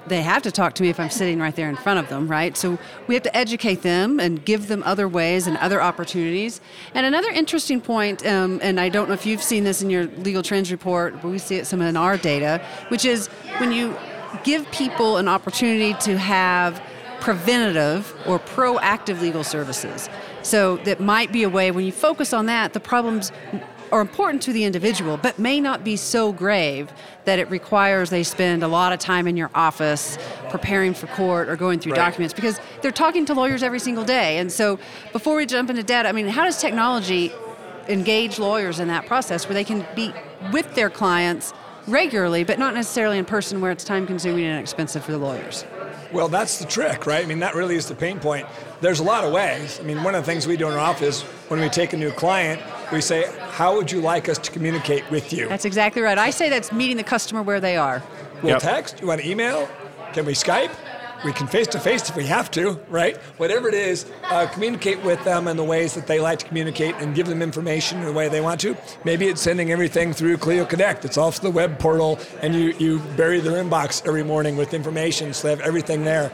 they 0.07 0.21
have 0.21 0.41
to 0.43 0.51
talk 0.51 0.73
to 0.75 0.81
me 0.83 0.89
if 0.89 0.99
I'm 0.99 1.09
sitting 1.09 1.39
right 1.39 1.55
there 1.55 1.69
in 1.69 1.75
front 1.75 1.99
of 1.99 2.09
them, 2.09 2.27
right? 2.27 2.57
So 2.57 2.79
we 3.07 3.13
have 3.13 3.23
to 3.23 3.37
educate 3.37 3.81
them 3.83 4.19
and 4.19 4.43
give 4.43 4.67
them 4.67 4.81
other 4.83 5.07
ways 5.07 5.45
and 5.45 5.57
other 5.57 5.81
opportunities. 5.81 6.61
And 6.95 7.05
another 7.05 7.29
interesting 7.29 7.81
point, 7.81 8.25
um, 8.25 8.59
and 8.63 8.79
I 8.79 8.89
don't 8.89 9.07
know 9.09 9.13
if 9.13 9.25
you've 9.25 9.43
seen 9.43 9.65
this 9.65 9.81
in 9.81 9.89
your 9.89 10.05
legal 10.05 10.41
trends 10.41 10.71
report, 10.71 11.21
but 11.21 11.27
we 11.27 11.37
see 11.37 11.57
it 11.57 11.67
some 11.67 11.81
in 11.81 11.97
our 11.97 12.17
data, 12.17 12.61
which 12.87 13.05
is 13.05 13.27
when 13.57 13.71
you 13.71 13.95
give 14.43 14.69
people 14.71 15.17
an 15.17 15.27
opportunity 15.27 15.93
to 16.01 16.17
have 16.17 16.81
preventative 17.19 18.15
or 18.25 18.39
proactive 18.39 19.21
legal 19.21 19.43
services. 19.43 20.09
So 20.41 20.77
that 20.77 20.99
might 20.99 21.31
be 21.31 21.43
a 21.43 21.49
way 21.49 21.69
when 21.71 21.85
you 21.85 21.91
focus 21.91 22.33
on 22.33 22.45
that, 22.45 22.73
the 22.73 22.79
problems 22.79 23.31
are 23.91 24.01
important 24.01 24.41
to 24.43 24.53
the 24.53 24.63
individual, 24.63 25.17
but 25.17 25.39
may 25.39 25.59
not 25.59 25.83
be 25.83 25.95
so 25.95 26.31
grave 26.31 26.91
that 27.25 27.39
it 27.39 27.49
requires 27.49 28.09
they 28.09 28.23
spend 28.23 28.63
a 28.63 28.67
lot 28.67 28.93
of 28.93 28.99
time 28.99 29.27
in 29.27 29.37
your 29.37 29.49
office 29.55 30.17
preparing 30.49 30.93
for 30.93 31.07
court 31.07 31.49
or 31.49 31.55
going 31.55 31.79
through 31.79 31.93
Right. 31.93 31.99
documents 31.99 32.33
because 32.33 32.59
they're 32.81 32.91
talking 32.91 33.25
to 33.25 33.33
lawyers 33.33 33.63
every 33.63 33.79
single 33.79 34.03
day. 34.03 34.37
And 34.37 34.51
so 34.51 34.79
before 35.11 35.35
we 35.35 35.45
jump 35.45 35.69
into 35.69 35.83
data, 35.83 36.09
I 36.09 36.11
mean, 36.11 36.27
how 36.27 36.43
does 36.43 36.59
technology 36.59 37.31
engage 37.87 38.39
lawyers 38.39 38.79
in 38.79 38.87
that 38.87 39.05
process 39.05 39.47
where 39.47 39.53
they 39.55 39.63
can 39.63 39.85
be 39.95 40.13
with 40.51 40.75
their 40.75 40.89
clients 40.89 41.53
regularly, 41.87 42.43
but 42.43 42.59
not 42.59 42.73
necessarily 42.75 43.17
in 43.17 43.25
person 43.25 43.61
where 43.61 43.71
it's 43.71 43.83
time 43.83 44.05
consuming 44.05 44.45
and 44.45 44.59
expensive 44.59 45.03
for 45.03 45.11
the 45.11 45.17
lawyers? 45.17 45.65
Well, 46.11 46.27
that's 46.27 46.59
the 46.59 46.65
trick, 46.65 47.05
right? 47.05 47.23
I 47.23 47.27
mean, 47.27 47.39
that 47.39 47.55
really 47.55 47.75
is 47.75 47.87
the 47.87 47.95
pain 47.95 48.19
point. 48.19 48.47
There's 48.81 48.99
a 48.99 49.03
lot 49.03 49.25
of 49.25 49.33
ways. 49.33 49.77
I 49.79 49.83
mean, 49.83 50.03
one 50.03 50.15
of 50.15 50.25
the 50.25 50.31
things 50.31 50.47
we 50.47 50.55
do 50.55 50.67
in 50.67 50.73
our 50.73 50.79
office 50.79 51.21
when 51.49 51.59
we 51.59 51.67
take 51.67 51.91
a 51.91 51.97
new 51.97 52.11
client, 52.11 52.61
we 52.93 53.01
say, 53.01 53.25
How 53.51 53.75
would 53.75 53.91
you 53.91 53.99
like 53.99 54.29
us 54.29 54.37
to 54.37 54.51
communicate 54.51 55.09
with 55.11 55.33
you? 55.33 55.49
That's 55.49 55.65
exactly 55.65 56.01
right. 56.01 56.17
I 56.17 56.29
say 56.29 56.49
that's 56.49 56.71
meeting 56.71 56.95
the 56.95 57.03
customer 57.03 57.43
where 57.43 57.59
they 57.59 57.75
are. 57.75 58.01
We'll 58.41 58.53
Yep. 58.53 58.61
text. 58.61 59.01
You 59.01 59.07
want 59.07 59.21
to 59.21 59.29
email? 59.29 59.67
Can 60.13 60.25
we 60.25 60.33
Skype? 60.33 60.71
We 61.25 61.33
can 61.33 61.47
face 61.47 61.67
to 61.67 61.79
face 61.81 62.09
if 62.09 62.15
we 62.15 62.25
have 62.27 62.49
to, 62.51 62.79
right? 62.87 63.17
Whatever 63.35 63.67
it 63.67 63.73
is, 63.73 64.05
uh, 64.29 64.47
communicate 64.47 65.03
with 65.03 65.21
them 65.25 65.49
in 65.49 65.57
the 65.57 65.63
ways 65.65 65.93
that 65.95 66.07
they 66.07 66.21
like 66.21 66.39
to 66.39 66.45
communicate 66.45 66.95
and 66.99 67.13
give 67.13 67.27
them 67.27 67.41
information 67.41 67.99
in 67.99 68.05
the 68.05 68.13
way 68.13 68.29
they 68.29 68.39
want 68.39 68.61
to. 68.61 68.77
Maybe 69.03 69.27
it's 69.27 69.41
sending 69.41 69.69
everything 69.73 70.13
through 70.13 70.37
Clio 70.37 70.63
Connect. 70.63 71.03
It's 71.03 71.17
off 71.17 71.41
the 71.41 71.51
web 71.51 71.77
portal, 71.77 72.17
and 72.41 72.55
you, 72.55 72.73
you 72.79 72.99
bury 73.17 73.41
their 73.41 73.61
inbox 73.61 74.07
every 74.07 74.23
morning 74.23 74.55
with 74.55 74.73
information 74.73 75.33
so 75.33 75.47
they 75.49 75.49
have 75.49 75.59
everything 75.59 76.05
there. 76.05 76.31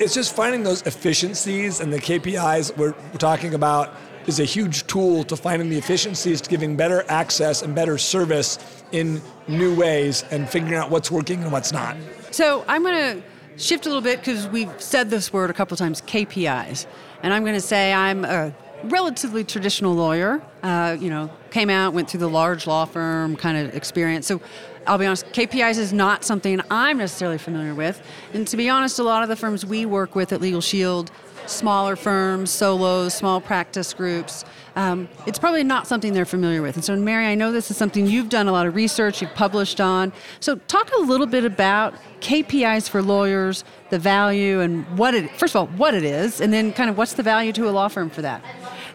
It's 0.00 0.14
just 0.14 0.34
finding 0.34 0.62
those 0.62 0.80
efficiencies 0.86 1.80
and 1.80 1.92
the 1.92 1.98
KPIs 1.98 2.74
we're, 2.78 2.92
we're 2.92 3.18
talking 3.18 3.52
about 3.52 3.94
is 4.26 4.40
a 4.40 4.46
huge 4.46 4.86
tool 4.86 5.24
to 5.24 5.36
finding 5.36 5.68
the 5.68 5.76
efficiencies 5.76 6.40
to 6.40 6.48
giving 6.48 6.74
better 6.74 7.04
access 7.10 7.60
and 7.60 7.74
better 7.74 7.98
service 7.98 8.58
in 8.92 9.20
new 9.46 9.78
ways 9.78 10.24
and 10.30 10.48
figuring 10.48 10.72
out 10.72 10.90
what's 10.90 11.10
working 11.10 11.42
and 11.42 11.52
what's 11.52 11.70
not. 11.70 11.98
So 12.30 12.64
I'm 12.66 12.82
going 12.82 13.20
to 13.20 13.62
shift 13.62 13.84
a 13.84 13.90
little 13.90 14.00
bit 14.00 14.20
because 14.20 14.48
we've 14.48 14.72
said 14.80 15.10
this 15.10 15.34
word 15.34 15.50
a 15.50 15.52
couple 15.52 15.76
times 15.76 16.00
KPIs. 16.00 16.86
And 17.22 17.34
I'm 17.34 17.42
going 17.42 17.56
to 17.56 17.60
say 17.60 17.92
I'm 17.92 18.24
a 18.24 18.54
relatively 18.84 19.44
traditional 19.44 19.94
lawyer. 19.94 20.40
Uh, 20.62 20.96
you 20.98 21.10
know, 21.10 21.28
came 21.50 21.68
out, 21.68 21.92
went 21.92 22.08
through 22.08 22.20
the 22.20 22.28
large 22.30 22.66
law 22.66 22.86
firm 22.86 23.36
kind 23.36 23.58
of 23.58 23.74
experience. 23.74 24.26
So 24.26 24.40
I'll 24.86 24.98
be 24.98 25.06
honest, 25.06 25.26
KPIs 25.26 25.78
is 25.78 25.92
not 25.92 26.24
something 26.24 26.60
I'm 26.70 26.98
necessarily 26.98 27.38
familiar 27.38 27.74
with. 27.74 28.02
And 28.32 28.46
to 28.48 28.56
be 28.56 28.68
honest, 28.68 28.98
a 28.98 29.02
lot 29.02 29.22
of 29.22 29.28
the 29.28 29.36
firms 29.36 29.64
we 29.64 29.86
work 29.86 30.14
with 30.14 30.32
at 30.32 30.40
Legal 30.40 30.60
Shield, 30.60 31.10
smaller 31.46 31.96
firms, 31.96 32.50
solos, 32.50 33.14
small 33.14 33.40
practice 33.40 33.92
groups, 33.92 34.44
um, 34.76 35.08
it's 35.26 35.38
probably 35.38 35.64
not 35.64 35.86
something 35.86 36.12
they're 36.12 36.24
familiar 36.24 36.62
with. 36.62 36.76
And 36.76 36.84
so, 36.84 36.94
Mary, 36.96 37.26
I 37.26 37.34
know 37.34 37.52
this 37.52 37.70
is 37.70 37.76
something 37.76 38.06
you've 38.06 38.28
done 38.28 38.46
a 38.48 38.52
lot 38.52 38.66
of 38.66 38.74
research, 38.74 39.20
you've 39.20 39.34
published 39.34 39.80
on. 39.80 40.12
So, 40.38 40.56
talk 40.56 40.90
a 40.92 41.00
little 41.00 41.26
bit 41.26 41.44
about 41.44 41.94
KPIs 42.20 42.88
for 42.88 43.02
lawyers, 43.02 43.64
the 43.90 43.98
value, 43.98 44.60
and 44.60 44.86
what 44.96 45.14
it, 45.14 45.30
first 45.36 45.54
of 45.54 45.60
all, 45.60 45.66
what 45.76 45.94
it 45.94 46.04
is, 46.04 46.40
and 46.40 46.52
then 46.52 46.72
kind 46.72 46.88
of 46.88 46.96
what's 46.96 47.14
the 47.14 47.22
value 47.22 47.52
to 47.52 47.68
a 47.68 47.72
law 47.72 47.88
firm 47.88 48.10
for 48.10 48.22
that. 48.22 48.42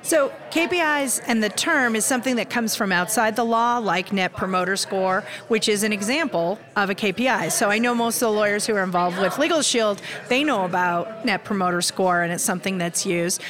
So, 0.06 0.32
KPIs 0.52 1.20
and 1.26 1.42
the 1.42 1.50
term 1.50 1.96
is 1.96 2.06
something 2.06 2.36
that 2.36 2.48
comes 2.48 2.76
from 2.76 2.92
outside 2.92 3.36
the 3.36 3.44
law, 3.44 3.80
like 3.80 4.14
Net 4.14 4.34
Promoter 4.34 4.76
Score, 4.76 5.24
which 5.48 5.68
is 5.68 5.82
an 5.82 5.92
example 5.92 6.60
of 6.76 6.92
a 6.92 6.94
KPI. 6.94 7.52
So, 7.52 7.72
I 7.72 7.80
know 7.80 7.96
most 7.96 8.18
of 8.18 8.28
the 8.28 8.34
lawyers 8.34 8.68
who 8.68 8.76
are 8.76 8.84
involved 8.84 9.18
with 9.18 9.40
Legal 9.40 9.64
Shield, 9.64 10.00
they 10.30 10.44
know 10.44 10.64
about 10.64 11.26
Net 11.26 11.44
Promoter 11.44 11.82
Score, 11.82 12.22
and 12.22 12.32
it's 12.32 12.44
something 12.44 12.78
that's 12.78 13.04
used. 13.04 13.42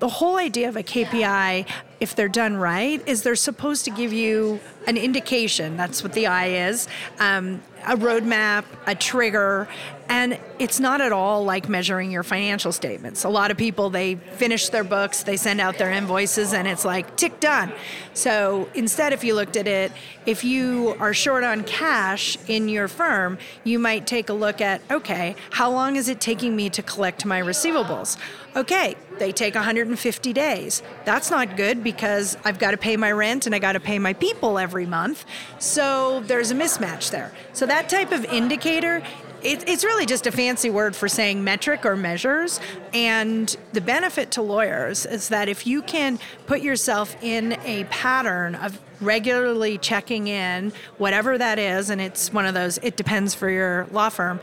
The 0.00 0.08
whole 0.08 0.38
idea 0.38 0.68
of 0.70 0.76
a 0.76 0.82
KPI, 0.82 1.68
if 2.00 2.16
they're 2.16 2.26
done 2.26 2.56
right, 2.56 3.06
is 3.06 3.22
they're 3.22 3.36
supposed 3.36 3.84
to 3.84 3.90
give 3.90 4.14
you 4.14 4.58
an 4.86 4.96
indication. 4.96 5.76
That's 5.76 6.02
what 6.02 6.14
the 6.14 6.26
I 6.26 6.68
is. 6.68 6.88
Um, 7.18 7.60
a 7.84 7.96
roadmap, 7.96 8.64
a 8.86 8.94
trigger, 8.94 9.68
and 10.08 10.38
it's 10.58 10.80
not 10.80 11.00
at 11.00 11.12
all 11.12 11.44
like 11.44 11.68
measuring 11.68 12.10
your 12.10 12.22
financial 12.22 12.72
statements. 12.72 13.24
A 13.24 13.28
lot 13.28 13.50
of 13.50 13.56
people 13.56 13.90
they 13.90 14.14
finish 14.14 14.70
their 14.70 14.84
books, 14.84 15.22
they 15.22 15.36
send 15.36 15.60
out 15.60 15.76
their 15.76 15.90
invoices, 15.90 16.52
and 16.52 16.66
it's 16.66 16.84
like 16.84 17.16
tick 17.16 17.38
done. 17.38 17.70
So 18.14 18.68
instead, 18.74 19.12
if 19.12 19.22
you 19.22 19.34
looked 19.34 19.56
at 19.56 19.68
it, 19.68 19.92
if 20.26 20.44
you 20.44 20.96
are 20.98 21.14
short 21.14 21.44
on 21.44 21.62
cash 21.64 22.38
in 22.48 22.68
your 22.68 22.88
firm, 22.88 23.38
you 23.64 23.78
might 23.78 24.06
take 24.06 24.30
a 24.30 24.34
look 24.34 24.60
at 24.60 24.80
okay, 24.90 25.36
how 25.50 25.70
long 25.70 25.96
is 25.96 26.08
it 26.08 26.20
taking 26.20 26.56
me 26.56 26.70
to 26.70 26.82
collect 26.82 27.24
my 27.24 27.40
receivables? 27.40 28.16
Okay, 28.56 28.96
they 29.20 29.30
take 29.30 29.54
150 29.54 30.32
days. 30.32 30.82
That's 31.04 31.30
not 31.30 31.56
good 31.56 31.84
because 31.84 32.36
I've 32.44 32.58
got 32.58 32.72
to 32.72 32.76
pay 32.76 32.96
my 32.96 33.12
rent 33.12 33.46
and 33.46 33.54
I 33.54 33.60
got 33.60 33.72
to 33.72 33.80
pay 33.80 34.00
my 34.00 34.14
people 34.14 34.58
every 34.58 34.86
month. 34.86 35.24
So 35.60 36.20
there's 36.26 36.50
a 36.50 36.54
mismatch 36.54 37.10
there. 37.10 37.32
So 37.52 37.66
that 37.66 37.88
type 37.88 38.10
of 38.10 38.24
indicator 38.24 39.02
it, 39.42 39.66
it's 39.68 39.84
really 39.84 40.06
just 40.06 40.26
a 40.26 40.32
fancy 40.32 40.70
word 40.70 40.94
for 40.94 41.08
saying 41.08 41.42
metric 41.42 41.86
or 41.86 41.96
measures. 41.96 42.60
And 42.92 43.54
the 43.72 43.80
benefit 43.80 44.32
to 44.32 44.42
lawyers 44.42 45.06
is 45.06 45.28
that 45.28 45.48
if 45.48 45.66
you 45.66 45.82
can 45.82 46.18
put 46.46 46.60
yourself 46.60 47.16
in 47.22 47.54
a 47.64 47.84
pattern 47.84 48.54
of 48.54 48.78
regularly 49.00 49.78
checking 49.78 50.28
in, 50.28 50.72
whatever 50.98 51.38
that 51.38 51.58
is, 51.58 51.88
and 51.88 52.00
it's 52.00 52.32
one 52.32 52.44
of 52.44 52.54
those, 52.54 52.78
it 52.82 52.96
depends 52.96 53.34
for 53.34 53.48
your 53.48 53.86
law 53.92 54.10
firm. 54.10 54.40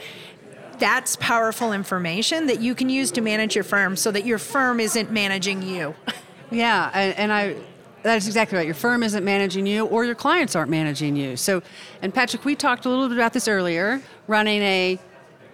That's 0.79 1.15
powerful 1.15 1.73
information 1.73 2.47
that 2.47 2.59
you 2.59 2.75
can 2.75 2.89
use 2.89 3.11
to 3.11 3.21
manage 3.21 3.55
your 3.55 3.63
firm 3.63 3.95
so 3.95 4.11
that 4.11 4.25
your 4.25 4.37
firm 4.37 4.79
isn't 4.79 5.11
managing 5.11 5.61
you. 5.61 5.95
Yeah, 6.49 6.91
and, 6.93 7.17
and 7.17 7.33
I. 7.33 7.55
That's 8.03 8.25
exactly 8.25 8.57
right. 8.57 8.65
Your 8.65 8.73
firm 8.73 9.03
isn't 9.03 9.25
managing 9.25 9.67
you, 9.67 9.85
or 9.85 10.05
your 10.05 10.15
clients 10.15 10.55
aren't 10.55 10.71
managing 10.71 11.17
you. 11.17 11.35
So, 11.35 11.61
and 12.01 12.13
Patrick, 12.13 12.45
we 12.45 12.55
talked 12.55 12.85
a 12.85 12.89
little 12.89 13.09
bit 13.09 13.17
about 13.17 13.33
this 13.33 13.49
earlier. 13.49 14.01
Running 14.27 14.61
a 14.61 14.97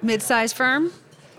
mid-sized 0.03 0.56
firm, 0.56 0.92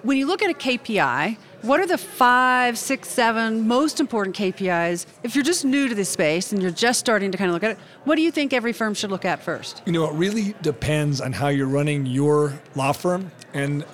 when 0.03 0.19
you 0.19 0.27
look 0.27 0.43
at 0.43 0.51
a 0.51 0.55
KPI, 0.55 1.37
what 1.63 1.81
are 1.81 1.87
the 1.87 1.97
five, 1.97 2.77
six, 2.79 3.09
seven 3.09 3.67
most 3.67 4.01
important 4.01 4.37
KPIs? 4.37 5.07
If 5.23 5.35
you're 5.35 5.45
just 5.45 5.65
new 5.65 5.89
to 5.89 5.95
this 5.95 6.11
space 6.11 6.53
and 6.53 6.61
you're 6.61 6.71
just 6.71 7.01
starting 7.01 7.33
to 7.33 7.39
kind 7.39 7.49
of 7.49 7.55
look 7.55 7.63
at 7.63 7.71
it, 7.73 7.79
what 8.05 8.17
do 8.17 8.23
you 8.23 8.31
think 8.31 8.53
every 8.53 8.73
firm 8.73 8.93
should 8.93 9.11
look 9.11 9.25
at 9.25 9.43
first? 9.43 9.83
You 9.87 9.93
know, 9.93 10.07
it 10.07 10.13
really 10.15 10.55
depends 10.63 11.21
on 11.21 11.33
how 11.33 11.49
you're 11.49 11.69
running 11.69 12.07
your 12.07 12.61
law 12.75 12.93
firm. 12.93 13.31
And 13.55 13.85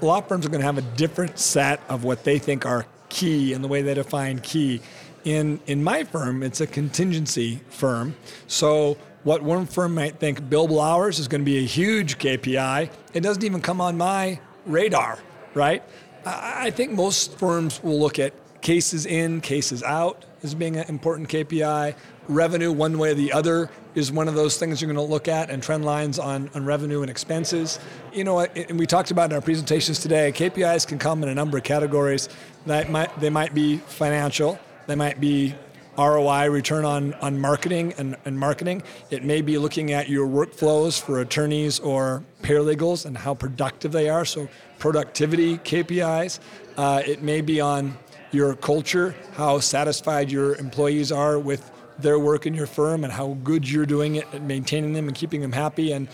law 0.00 0.20
firms 0.22 0.46
are 0.46 0.48
going 0.48 0.60
to 0.60 0.66
have 0.66 0.78
a 0.78 0.96
different 0.96 1.38
set 1.38 1.80
of 1.88 2.04
what 2.04 2.24
they 2.24 2.38
think 2.38 2.66
are 2.66 2.86
key 3.10 3.52
and 3.52 3.62
the 3.62 3.68
way 3.68 3.82
they 3.82 3.94
define 3.94 4.40
key. 4.40 4.80
In, 5.24 5.60
in 5.66 5.84
my 5.84 6.04
firm, 6.04 6.42
it's 6.42 6.60
a 6.60 6.66
contingency 6.66 7.60
firm. 7.68 8.16
So, 8.46 8.96
what 9.22 9.42
one 9.42 9.66
firm 9.66 9.94
might 9.94 10.18
think 10.18 10.40
billable 10.40 10.82
hours 10.82 11.18
is 11.18 11.28
going 11.28 11.42
to 11.42 11.44
be 11.44 11.58
a 11.58 11.66
huge 11.66 12.18
KPI, 12.18 12.90
it 13.12 13.20
doesn't 13.20 13.44
even 13.44 13.60
come 13.60 13.78
on 13.78 13.98
my 13.98 14.40
radar, 14.64 15.18
right? 15.52 15.82
I 16.24 16.66
I 16.66 16.70
think 16.70 16.92
most 16.92 17.38
firms 17.38 17.82
will 17.82 18.00
look 18.00 18.18
at 18.18 18.32
cases 18.62 19.06
in, 19.06 19.40
cases 19.40 19.82
out 19.82 20.24
as 20.42 20.54
being 20.54 20.76
an 20.76 20.88
important 20.88 21.28
KPI. 21.28 21.94
Revenue, 22.30 22.70
one 22.70 22.96
way 22.96 23.10
or 23.10 23.14
the 23.14 23.32
other, 23.32 23.68
is 23.96 24.12
one 24.12 24.28
of 24.28 24.34
those 24.34 24.56
things 24.56 24.80
you're 24.80 24.92
going 24.92 25.04
to 25.04 25.12
look 25.12 25.26
at, 25.26 25.50
and 25.50 25.60
trend 25.60 25.84
lines 25.84 26.18
on, 26.18 26.48
on 26.54 26.64
revenue 26.64 27.02
and 27.02 27.10
expenses. 27.10 27.80
You 28.12 28.22
know, 28.22 28.40
and 28.40 28.78
we 28.78 28.86
talked 28.86 29.10
about 29.10 29.30
in 29.30 29.34
our 29.34 29.40
presentations 29.40 29.98
today, 29.98 30.30
KPIs 30.30 30.86
can 30.86 30.98
come 30.98 31.24
in 31.24 31.28
a 31.28 31.34
number 31.34 31.58
of 31.58 31.64
categories. 31.64 32.28
That 32.66 32.88
might, 32.88 33.18
they 33.18 33.30
might 33.30 33.52
be 33.52 33.78
financial, 33.78 34.60
they 34.86 34.94
might 34.94 35.20
be 35.20 35.56
ROI, 35.98 36.50
return 36.50 36.84
on, 36.84 37.14
on 37.14 37.38
marketing 37.40 37.94
and, 37.98 38.16
and 38.24 38.38
marketing. 38.38 38.82
It 39.10 39.24
may 39.24 39.42
be 39.42 39.58
looking 39.58 39.92
at 39.92 40.08
your 40.08 40.26
workflows 40.26 41.00
for 41.00 41.20
attorneys 41.20 41.80
or 41.80 42.22
paralegals 42.42 43.06
and 43.06 43.18
how 43.18 43.34
productive 43.34 43.92
they 43.92 44.08
are, 44.08 44.24
so 44.24 44.48
productivity 44.78 45.58
KPIs. 45.58 46.38
Uh, 46.76 47.02
it 47.04 47.22
may 47.22 47.40
be 47.40 47.60
on 47.60 47.98
your 48.30 48.54
culture, 48.54 49.14
how 49.32 49.58
satisfied 49.58 50.30
your 50.30 50.54
employees 50.56 51.10
are 51.10 51.38
with 51.38 51.70
their 52.02 52.18
work 52.18 52.46
in 52.46 52.54
your 52.54 52.66
firm 52.66 53.04
and 53.04 53.12
how 53.12 53.38
good 53.44 53.68
you're 53.68 53.86
doing 53.86 54.16
it 54.16 54.26
at 54.32 54.42
maintaining 54.42 54.92
them 54.92 55.08
and 55.08 55.16
keeping 55.16 55.40
them 55.40 55.52
happy 55.52 55.92
and 55.92 56.08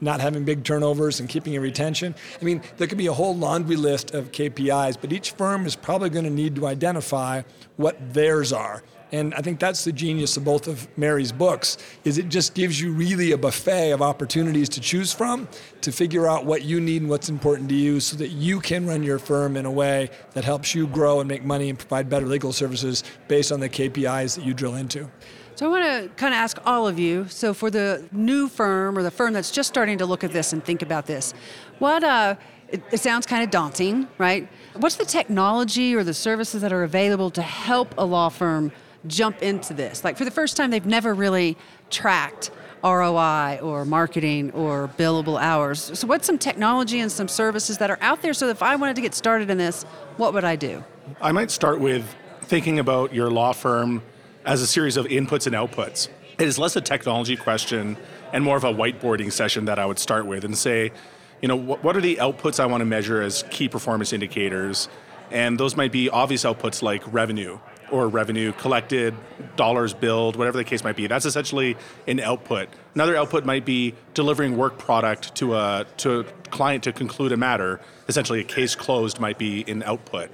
not 0.00 0.20
having 0.20 0.44
big 0.44 0.64
turnovers 0.64 1.20
and 1.20 1.28
keeping 1.28 1.56
a 1.56 1.60
retention. 1.60 2.14
I 2.40 2.44
mean, 2.44 2.62
there 2.76 2.86
could 2.86 2.98
be 2.98 3.06
a 3.06 3.12
whole 3.12 3.36
laundry 3.36 3.76
list 3.76 4.12
of 4.12 4.32
KPIs, 4.32 4.96
but 5.00 5.12
each 5.12 5.32
firm 5.32 5.66
is 5.66 5.76
probably 5.76 6.10
going 6.10 6.24
to 6.24 6.30
need 6.30 6.56
to 6.56 6.66
identify 6.66 7.42
what 7.76 8.14
theirs 8.14 8.52
are. 8.52 8.82
And 9.12 9.34
I 9.34 9.40
think 9.42 9.60
that's 9.60 9.84
the 9.84 9.92
genius 9.92 10.36
of 10.36 10.44
both 10.44 10.66
of 10.66 10.88
Mary's 10.98 11.32
books 11.32 11.78
is 12.04 12.18
it 12.18 12.28
just 12.28 12.54
gives 12.54 12.80
you 12.80 12.92
really 12.92 13.32
a 13.32 13.38
buffet 13.38 13.92
of 13.92 14.02
opportunities 14.02 14.68
to 14.70 14.80
choose 14.80 15.12
from 15.12 15.48
to 15.82 15.92
figure 15.92 16.26
out 16.26 16.44
what 16.44 16.62
you 16.62 16.80
need 16.80 17.02
and 17.02 17.10
what's 17.10 17.28
important 17.28 17.68
to 17.68 17.74
you 17.74 18.00
so 18.00 18.16
that 18.16 18.28
you 18.28 18.60
can 18.60 18.86
run 18.86 19.02
your 19.02 19.18
firm 19.18 19.56
in 19.56 19.66
a 19.66 19.70
way 19.70 20.10
that 20.32 20.44
helps 20.44 20.74
you 20.74 20.86
grow 20.86 21.20
and 21.20 21.28
make 21.28 21.44
money 21.44 21.70
and 21.70 21.78
provide 21.78 22.08
better 22.08 22.26
legal 22.26 22.52
services 22.52 23.04
based 23.28 23.52
on 23.52 23.60
the 23.60 23.68
KPIs 23.68 24.36
that 24.36 24.44
you 24.44 24.54
drill 24.54 24.74
into. 24.74 25.08
So 25.56 25.66
I 25.66 25.68
want 25.68 25.84
to 25.84 26.08
kind 26.16 26.34
of 26.34 26.38
ask 26.38 26.58
all 26.66 26.88
of 26.88 26.98
you. 26.98 27.28
So 27.28 27.54
for 27.54 27.70
the 27.70 28.04
new 28.10 28.48
firm 28.48 28.98
or 28.98 29.04
the 29.04 29.10
firm 29.10 29.32
that's 29.32 29.52
just 29.52 29.68
starting 29.68 29.98
to 29.98 30.06
look 30.06 30.24
at 30.24 30.32
this 30.32 30.52
and 30.52 30.64
think 30.64 30.82
about 30.82 31.06
this, 31.06 31.32
what 31.78 32.02
uh, 32.02 32.34
it, 32.68 32.82
it 32.90 32.98
sounds 32.98 33.24
kind 33.24 33.44
of 33.44 33.50
daunting, 33.50 34.08
right? 34.18 34.48
What's 34.74 34.96
the 34.96 35.04
technology 35.04 35.94
or 35.94 36.02
the 36.02 36.14
services 36.14 36.60
that 36.62 36.72
are 36.72 36.82
available 36.82 37.30
to 37.30 37.42
help 37.42 37.94
a 37.96 38.04
law 38.04 38.30
firm 38.30 38.72
jump 39.06 39.42
into 39.42 39.74
this? 39.74 40.04
Like 40.04 40.16
for 40.16 40.24
the 40.24 40.30
first 40.30 40.56
time, 40.56 40.70
they've 40.70 40.86
never 40.86 41.14
really 41.14 41.56
tracked 41.90 42.50
ROI 42.84 43.60
or 43.62 43.84
marketing 43.86 44.50
or 44.52 44.90
billable 44.98 45.40
hours. 45.40 45.98
So 45.98 46.06
what's 46.06 46.26
some 46.26 46.38
technology 46.38 47.00
and 47.00 47.10
some 47.10 47.28
services 47.28 47.78
that 47.78 47.90
are 47.90 47.98
out 48.02 48.20
there 48.20 48.34
so 48.34 48.48
if 48.48 48.62
I 48.62 48.76
wanted 48.76 48.96
to 48.96 49.02
get 49.02 49.14
started 49.14 49.48
in 49.48 49.56
this, 49.56 49.84
what 50.18 50.34
would 50.34 50.44
I 50.44 50.56
do? 50.56 50.84
I 51.20 51.32
might 51.32 51.50
start 51.50 51.80
with 51.80 52.04
thinking 52.42 52.78
about 52.78 53.14
your 53.14 53.30
law 53.30 53.52
firm 53.52 54.02
as 54.44 54.60
a 54.60 54.66
series 54.66 54.98
of 54.98 55.06
inputs 55.06 55.46
and 55.46 55.56
outputs. 55.56 56.08
It 56.38 56.46
is 56.46 56.58
less 56.58 56.76
a 56.76 56.80
technology 56.80 57.36
question 57.36 57.96
and 58.32 58.44
more 58.44 58.56
of 58.56 58.64
a 58.64 58.72
whiteboarding 58.72 59.32
session 59.32 59.64
that 59.64 59.78
I 59.78 59.86
would 59.86 59.98
start 59.98 60.26
with 60.26 60.44
and 60.44 60.56
say, 60.56 60.92
you 61.40 61.48
know, 61.48 61.56
what 61.56 61.96
are 61.96 62.00
the 62.00 62.16
outputs 62.16 62.60
I 62.60 62.66
want 62.66 62.82
to 62.82 62.86
measure 62.86 63.22
as 63.22 63.44
key 63.50 63.68
performance 63.68 64.12
indicators? 64.12 64.88
And 65.30 65.58
those 65.58 65.76
might 65.76 65.92
be 65.92 66.10
obvious 66.10 66.44
outputs 66.44 66.82
like 66.82 67.02
revenue 67.12 67.58
or 67.94 68.08
revenue 68.08 68.52
collected, 68.54 69.14
dollars 69.54 69.94
billed, 69.94 70.34
whatever 70.34 70.58
the 70.58 70.64
case 70.64 70.82
might 70.82 70.96
be. 70.96 71.06
That's 71.06 71.24
essentially 71.24 71.76
an 72.08 72.18
output. 72.18 72.68
Another 72.96 73.16
output 73.16 73.44
might 73.44 73.64
be 73.64 73.94
delivering 74.14 74.56
work 74.56 74.78
product 74.78 75.36
to 75.36 75.54
a 75.54 75.86
to 75.98 76.20
a 76.20 76.24
client 76.50 76.82
to 76.84 76.92
conclude 76.92 77.30
a 77.30 77.36
matter. 77.36 77.80
Essentially, 78.08 78.40
a 78.40 78.44
case 78.44 78.74
closed 78.74 79.20
might 79.20 79.38
be 79.38 79.64
an 79.68 79.84
output. 79.84 80.28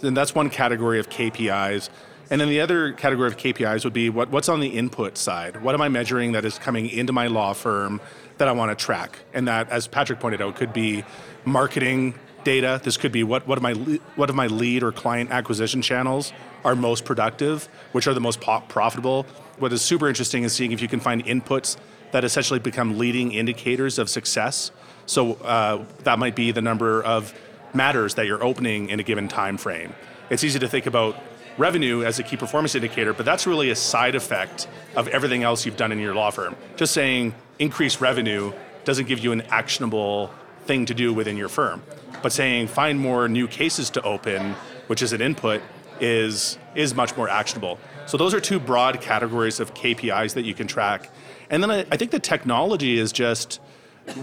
Then 0.00 0.14
that's 0.14 0.34
one 0.34 0.50
category 0.50 0.98
of 0.98 1.08
KPIs. 1.08 1.88
And 2.30 2.40
then 2.40 2.48
the 2.48 2.60
other 2.60 2.92
category 2.92 3.28
of 3.28 3.36
KPIs 3.36 3.84
would 3.84 3.92
be 3.92 4.10
what, 4.10 4.30
what's 4.30 4.48
on 4.48 4.58
the 4.58 4.68
input 4.68 5.16
side? 5.16 5.62
What 5.62 5.74
am 5.74 5.82
I 5.82 5.88
measuring 5.88 6.32
that 6.32 6.44
is 6.44 6.58
coming 6.58 6.88
into 6.88 7.12
my 7.12 7.28
law 7.28 7.52
firm 7.52 8.00
that 8.38 8.48
I 8.48 8.52
want 8.52 8.76
to 8.76 8.84
track? 8.84 9.18
And 9.32 9.46
that, 9.46 9.68
as 9.70 9.86
Patrick 9.86 10.18
pointed 10.18 10.42
out, 10.42 10.56
could 10.56 10.72
be 10.72 11.04
marketing 11.44 12.14
data. 12.44 12.80
This 12.82 12.96
could 12.96 13.12
be 13.12 13.24
what, 13.24 13.46
what, 13.46 13.58
of 13.58 13.62
my, 13.62 13.72
what 14.16 14.30
of 14.30 14.36
my 14.36 14.46
lead 14.46 14.82
or 14.82 14.92
client 14.92 15.30
acquisition 15.30 15.82
channels 15.82 16.32
are 16.64 16.76
most 16.76 17.04
productive, 17.04 17.68
which 17.92 18.06
are 18.06 18.14
the 18.14 18.20
most 18.20 18.40
profitable. 18.40 19.26
What 19.58 19.72
is 19.72 19.82
super 19.82 20.08
interesting 20.08 20.44
is 20.44 20.52
seeing 20.52 20.72
if 20.72 20.80
you 20.80 20.88
can 20.88 21.00
find 21.00 21.24
inputs 21.24 21.76
that 22.12 22.24
essentially 22.24 22.60
become 22.60 22.98
leading 22.98 23.32
indicators 23.32 23.98
of 23.98 24.08
success. 24.08 24.70
So 25.06 25.34
uh, 25.34 25.84
that 26.04 26.18
might 26.18 26.36
be 26.36 26.52
the 26.52 26.62
number 26.62 27.02
of 27.02 27.34
matters 27.74 28.14
that 28.14 28.26
you're 28.26 28.42
opening 28.42 28.88
in 28.88 29.00
a 29.00 29.02
given 29.02 29.28
time 29.28 29.56
frame. 29.56 29.94
It's 30.30 30.44
easy 30.44 30.58
to 30.60 30.68
think 30.68 30.86
about 30.86 31.16
revenue 31.58 32.04
as 32.04 32.18
a 32.18 32.22
key 32.22 32.36
performance 32.36 32.74
indicator, 32.74 33.12
but 33.12 33.26
that's 33.26 33.46
really 33.46 33.70
a 33.70 33.76
side 33.76 34.14
effect 34.14 34.68
of 34.96 35.08
everything 35.08 35.42
else 35.42 35.66
you've 35.66 35.76
done 35.76 35.92
in 35.92 35.98
your 35.98 36.14
law 36.14 36.30
firm. 36.30 36.56
Just 36.76 36.94
saying 36.94 37.34
increase 37.58 38.00
revenue 38.00 38.52
doesn't 38.84 39.06
give 39.06 39.18
you 39.18 39.32
an 39.32 39.42
actionable 39.42 40.30
thing 40.66 40.86
to 40.86 40.94
do 40.94 41.12
within 41.12 41.36
your 41.36 41.48
firm. 41.48 41.82
But 42.22 42.32
saying 42.32 42.68
find 42.68 42.98
more 42.98 43.28
new 43.28 43.46
cases 43.46 43.90
to 43.90 44.02
open, 44.02 44.54
which 44.86 45.02
is 45.02 45.12
an 45.12 45.20
input, 45.20 45.62
is 46.00 46.58
is 46.74 46.94
much 46.94 47.16
more 47.16 47.28
actionable. 47.28 47.78
So 48.06 48.16
those 48.16 48.34
are 48.34 48.40
two 48.40 48.58
broad 48.58 49.00
categories 49.00 49.60
of 49.60 49.74
KPIs 49.74 50.34
that 50.34 50.44
you 50.44 50.54
can 50.54 50.66
track. 50.66 51.10
And 51.50 51.62
then 51.62 51.70
I, 51.70 51.80
I 51.90 51.96
think 51.96 52.10
the 52.10 52.18
technology 52.18 52.98
is 52.98 53.12
just 53.12 53.60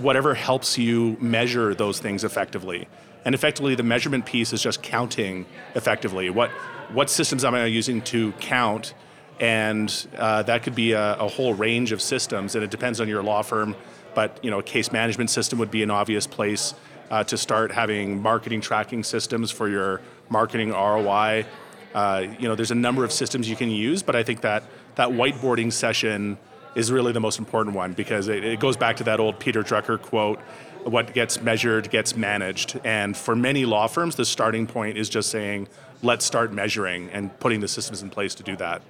whatever 0.02 0.34
helps 0.34 0.78
you 0.78 1.18
measure 1.20 1.74
those 1.74 2.00
things 2.00 2.24
effectively. 2.24 2.88
And 3.26 3.36
effectively, 3.36 3.76
the 3.76 3.84
measurement 3.84 4.26
piece 4.26 4.54
is 4.54 4.62
just 4.62 4.82
counting 4.82 5.46
effectively. 5.76 6.30
What 6.30 6.52
what 6.92 7.10
systems 7.10 7.46
am 7.46 7.56
I 7.56 7.66
using 7.66 8.02
to 8.04 8.32
count? 8.34 8.94
And 9.40 10.08
uh, 10.18 10.44
that 10.44 10.62
could 10.62 10.76
be 10.76 10.92
a, 10.92 11.16
a, 11.16 11.28
whole 11.28 11.56
range 11.56 11.92
of 11.94 12.02
systems, 12.02 12.54
and 12.54 12.64
it 12.64 12.70
depends 12.70 13.02
on 13.02 13.08
your 13.08 13.24
law 13.24 13.42
firm. 13.42 13.76
But 14.14 14.40
you 14.44 14.52
know, 14.52 14.60
a 14.60 14.64
case 14.64 14.92
management 14.92 15.30
system 15.32 15.58
would 15.58 15.72
be 15.72 15.82
an 15.82 15.90
obvious 15.90 16.28
place 16.28 16.76
uh, 17.12 17.24
to 17.26 17.38
start 17.38 17.72
having 17.72 18.22
marketing 18.22 18.62
tracking 18.62 19.04
systems 19.04 19.52
for 19.52 19.70
your 19.70 20.02
marketing 20.30 20.72
ROI. 20.72 21.46
Uh, 21.94 22.26
you 22.40 22.48
know, 22.48 22.56
there's 22.56 22.72
a 22.72 22.76
number 22.76 23.04
of 23.04 23.12
systems 23.12 23.50
you 23.50 23.56
can 23.56 23.70
use, 23.70 24.02
but 24.02 24.16
I 24.16 24.24
think 24.24 24.42
that 24.42 24.64
that 24.96 25.10
whiteboarding 25.10 25.72
session 25.72 26.38
is 26.74 26.90
really 26.90 27.12
the 27.12 27.20
most 27.20 27.38
important 27.38 27.76
one 27.76 27.92
because 27.92 28.30
it, 28.30 28.46
it 28.46 28.60
goes 28.62 28.78
back 28.78 28.96
to 28.96 29.04
that 29.04 29.20
old 29.20 29.38
Peter 29.40 29.62
Drucker 29.62 30.02
quote 30.02 30.40
what 30.84 31.14
gets 31.14 31.42
measured 31.42 31.92
gets 31.92 32.16
managed. 32.16 32.80
And 32.84 33.16
for 33.16 33.36
many 33.36 33.66
law 33.66 33.88
firms, 33.88 34.16
the 34.16 34.26
starting 34.26 34.66
point 34.66 34.98
is 34.98 35.10
just 35.10 35.30
saying, 35.30 35.68
let's 36.02 36.26
start 36.26 36.52
measuring 36.52 37.10
and 37.10 37.38
putting 37.40 37.60
the 37.60 37.68
systems 37.68 38.02
in 38.02 38.10
place 38.10 38.34
to 38.36 38.44
do 38.44 38.56
that. 38.56 38.82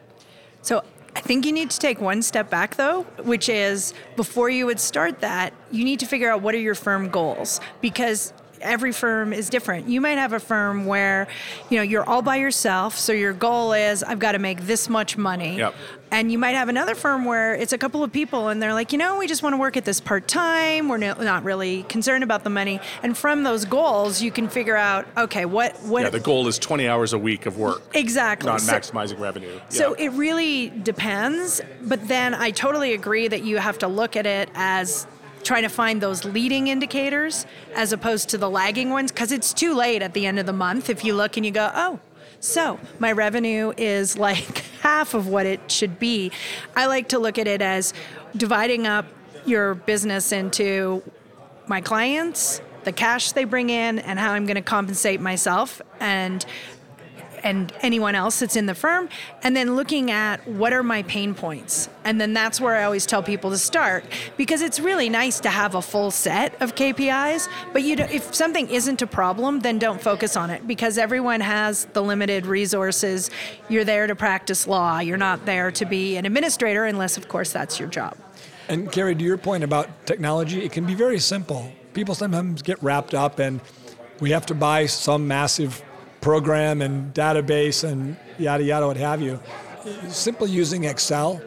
So 0.62 0.84
I 1.16 1.20
think 1.22 1.46
you 1.46 1.52
need 1.52 1.70
to 1.72 1.80
take 1.80 2.00
one 2.00 2.22
step 2.22 2.50
back 2.50 2.76
though, 2.76 3.04
which 3.24 3.50
is 3.50 3.94
before 4.16 4.50
you 4.50 4.66
would 4.66 4.80
start 4.80 5.20
that, 5.22 5.54
you 5.72 5.84
need 5.84 6.00
to 6.00 6.06
figure 6.06 6.30
out 6.32 6.42
what 6.42 6.56
are 6.56 6.60
your 6.60 6.76
firm 6.76 7.10
goals. 7.10 7.60
Because 7.82 8.34
every 8.62 8.92
firm 8.92 9.34
is 9.34 9.50
different. 9.50 9.88
You 9.88 10.02
might 10.02 10.18
have 10.18 10.34
a 10.34 10.40
firm 10.40 10.86
where, 10.86 11.28
you 11.70 11.78
know, 11.78 11.84
you're 11.84 12.08
all 12.08 12.22
by 12.22 12.38
yourself, 12.38 12.98
so 12.98 13.14
your 13.14 13.34
goal 13.34 13.74
is 13.74 14.04
I've 14.04 14.20
got 14.20 14.34
to 14.34 14.40
make 14.40 14.62
this 14.62 14.90
much 14.90 15.18
money. 15.18 15.58
Yep. 15.58 15.76
And 16.14 16.30
you 16.30 16.38
might 16.38 16.56
have 16.56 16.68
another 16.68 16.94
firm 16.94 17.24
where 17.24 17.56
it's 17.56 17.72
a 17.72 17.78
couple 17.78 18.04
of 18.04 18.12
people 18.12 18.50
and 18.50 18.62
they're 18.62 18.74
like, 18.74 18.92
you 18.92 18.98
know, 18.98 19.18
we 19.18 19.28
just 19.28 19.44
want 19.44 19.54
to 19.54 19.58
work 19.58 19.78
at 19.78 19.86
this 19.86 20.02
part 20.02 20.28
time. 20.28 20.90
We're 20.90 20.98
not 20.98 21.46
really 21.46 21.84
concerned 21.84 22.22
about 22.22 22.44
the 22.44 22.50
money. 22.50 22.82
And 23.02 23.18
from 23.18 23.44
those 23.44 23.64
goals, 23.64 24.22
you 24.22 24.30
can 24.30 24.50
figure 24.50 24.76
out, 24.76 25.08
okay, 25.16 25.46
what 25.46 25.82
what 25.84 26.04
Yeah, 26.04 26.10
the 26.10 26.20
goal 26.20 26.50
is 26.50 26.60
20 26.60 26.86
hours 26.86 27.14
a 27.14 27.18
week 27.18 27.46
of 27.46 27.58
work. 27.58 27.82
Exactly. 27.94 28.48
Not 28.48 28.60
so, 28.60 28.74
maximizing 28.74 29.20
revenue. 29.20 29.58
So 29.70 29.96
yeah. 29.98 30.08
it 30.08 30.10
really 30.10 30.70
depends, 30.70 31.62
but 31.84 32.06
then 32.10 32.34
I 32.34 32.52
totally 32.52 32.94
agree 32.94 33.30
that 33.30 33.44
you 33.44 33.58
have 33.60 33.78
to 33.80 33.88
look 33.88 34.18
at 34.18 34.26
it 34.26 34.50
as 34.54 35.08
trying 35.42 35.64
to 35.64 35.70
find 35.70 36.02
those 36.02 36.24
leading 36.24 36.68
indicators 36.68 37.46
as 37.76 37.94
opposed 37.94 38.30
to 38.30 38.38
the 38.38 38.50
lagging 38.50 38.90
ones 38.90 39.12
because 39.12 39.32
it's 39.32 39.54
too 39.54 39.74
late 39.74 40.02
at 40.02 40.14
the 40.14 40.26
end 40.26 40.40
of 40.40 40.46
the 40.46 40.54
month 40.54 40.90
if 40.90 41.04
you 41.04 41.14
look 41.14 41.38
and 41.38 41.46
you 41.46 41.52
go, 41.52 41.72
oh, 41.74 42.00
so 42.40 42.80
my 43.00 43.12
revenue 43.12 43.74
is 43.78 44.18
like 44.30 44.60
half 44.82 45.14
of 45.14 45.28
what 45.28 45.46
it 45.46 45.72
should 45.72 46.00
be. 46.00 46.32
I 46.76 46.88
like 46.88 47.10
to 47.10 47.20
look 47.20 47.38
at 47.38 47.48
it 47.48 47.62
as 47.62 47.94
dividing 48.36 48.88
up 48.88 49.06
your 49.46 49.76
business 49.76 50.32
into 50.32 51.04
my 51.68 51.82
clients, 51.82 52.62
the 52.84 52.92
cash 52.92 53.32
they 53.32 53.44
bring 53.44 53.70
in, 53.70 54.00
and 54.00 54.20
how 54.20 54.32
I'm 54.32 54.46
going 54.46 54.56
to 54.56 54.62
compensate 54.62 55.22
myself. 55.22 55.82
And 56.00 56.46
and 57.44 57.72
anyone 57.82 58.16
else 58.16 58.40
that's 58.40 58.56
in 58.56 58.66
the 58.66 58.76
firm, 58.76 59.10
and 59.44 59.56
then 59.56 59.76
looking 59.76 60.12
at 60.12 60.46
what 60.48 60.74
are 60.74 60.84
my 60.84 61.04
pain 61.04 61.34
points. 61.34 61.90
And 62.04 62.20
then 62.20 62.34
that's 62.34 62.60
where 62.60 62.76
I 62.76 62.84
always 62.84 63.06
tell 63.06 63.22
people 63.22 63.52
to 63.52 63.58
start 63.58 64.04
because 64.38 64.62
it's 64.62 64.80
really 64.80 65.10
nice 65.10 65.40
to 65.42 65.50
have 65.50 65.76
a 65.76 65.82
full 65.82 66.12
set 66.12 66.60
of 66.62 66.76
KPIs, 66.76 67.48
but 67.74 67.84
you 67.84 67.96
if 67.98 68.34
something 68.34 68.70
isn't 68.70 69.02
a 69.02 69.08
problem, 69.08 69.60
then 69.60 69.78
don't 69.78 70.02
focus 70.02 70.36
on 70.36 70.50
it 70.50 70.68
because 70.68 70.98
everyone 70.98 71.42
has 71.42 71.86
the 71.94 72.02
limited 72.02 72.46
resources. 72.46 73.30
You're 73.70 73.86
there 73.86 74.08
to 74.08 74.16
practice 74.16 74.68
law, 74.68 75.00
you're 75.00 75.18
not 75.18 75.46
there 75.46 75.72
to 75.72 75.86
be 75.86 76.18
an 76.18 76.26
administrator 76.26 76.86
unless 76.86 77.18
of 77.18 77.28
course 77.28 77.52
that's 77.52 77.80
your 77.80 77.90
job. 77.90 78.18
And 78.68 78.92
Carrie, 78.92 79.16
to 79.16 79.24
your 79.24 79.38
point 79.38 79.64
about 79.64 80.06
technology, 80.06 80.64
it 80.64 80.72
can 80.72 80.86
be 80.86 80.96
very 80.96 81.20
simple. 81.20 81.72
People 81.94 82.16
sometimes 82.16 82.62
get 82.62 82.82
wrapped 82.82 83.14
up 83.14 83.40
and 83.40 83.60
we 84.22 84.32
have 84.32 84.46
to 84.46 84.56
buy 84.56 84.86
some 84.86 85.28
massive 85.28 85.84
program 86.22 86.82
and 86.82 87.14
database 87.14 87.84
and 87.84 88.16
yada 88.38 88.64
yada, 88.64 88.88
what 88.88 88.98
have 88.98 89.22
you. 89.22 89.40
Simply 90.08 90.50
using 90.52 90.86
Excel 90.86 91.42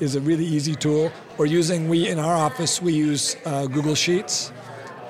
is 0.00 0.16
a 0.16 0.20
really 0.20 0.44
easy 0.44 0.74
tool. 0.74 1.10
Or 1.38 1.46
using, 1.46 1.88
we 1.88 2.08
in 2.08 2.18
our 2.18 2.34
office, 2.34 2.82
we 2.82 2.92
use 2.92 3.36
uh, 3.44 3.66
Google 3.66 3.94
Sheets. 3.94 4.52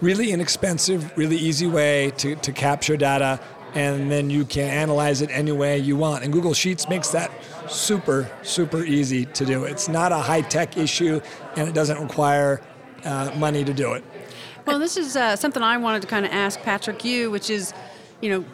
Really 0.00 0.30
inexpensive, 0.30 1.16
really 1.16 1.36
easy 1.36 1.66
way 1.66 2.12
to, 2.18 2.36
to 2.36 2.52
capture 2.52 2.96
data, 2.96 3.40
and 3.74 4.10
then 4.10 4.30
you 4.30 4.44
can 4.44 4.70
analyze 4.70 5.22
it 5.22 5.30
any 5.32 5.50
way 5.50 5.78
you 5.78 5.96
want. 5.96 6.22
And 6.22 6.32
Google 6.32 6.54
Sheets 6.54 6.88
makes 6.88 7.08
that 7.08 7.32
super, 7.68 8.30
super 8.42 8.84
easy 8.84 9.24
to 9.24 9.44
do. 9.44 9.64
It's 9.64 9.88
not 9.88 10.12
a 10.12 10.18
high 10.18 10.42
tech 10.42 10.76
issue, 10.76 11.20
and 11.56 11.68
it 11.68 11.74
doesn't 11.74 12.00
require 12.00 12.60
uh, 13.04 13.32
money 13.36 13.64
to 13.64 13.74
do 13.74 13.94
it. 13.94 14.04
Well, 14.66 14.78
this 14.78 14.96
is 14.96 15.16
uh, 15.16 15.34
something 15.34 15.62
I 15.62 15.78
wanted 15.78 16.02
to 16.02 16.08
kind 16.08 16.24
of 16.24 16.30
ask 16.30 16.60
Patrick 16.60 17.04
you, 17.04 17.30
which 17.30 17.50
is, 17.50 17.72
you 18.20 18.30
know, 18.30 18.44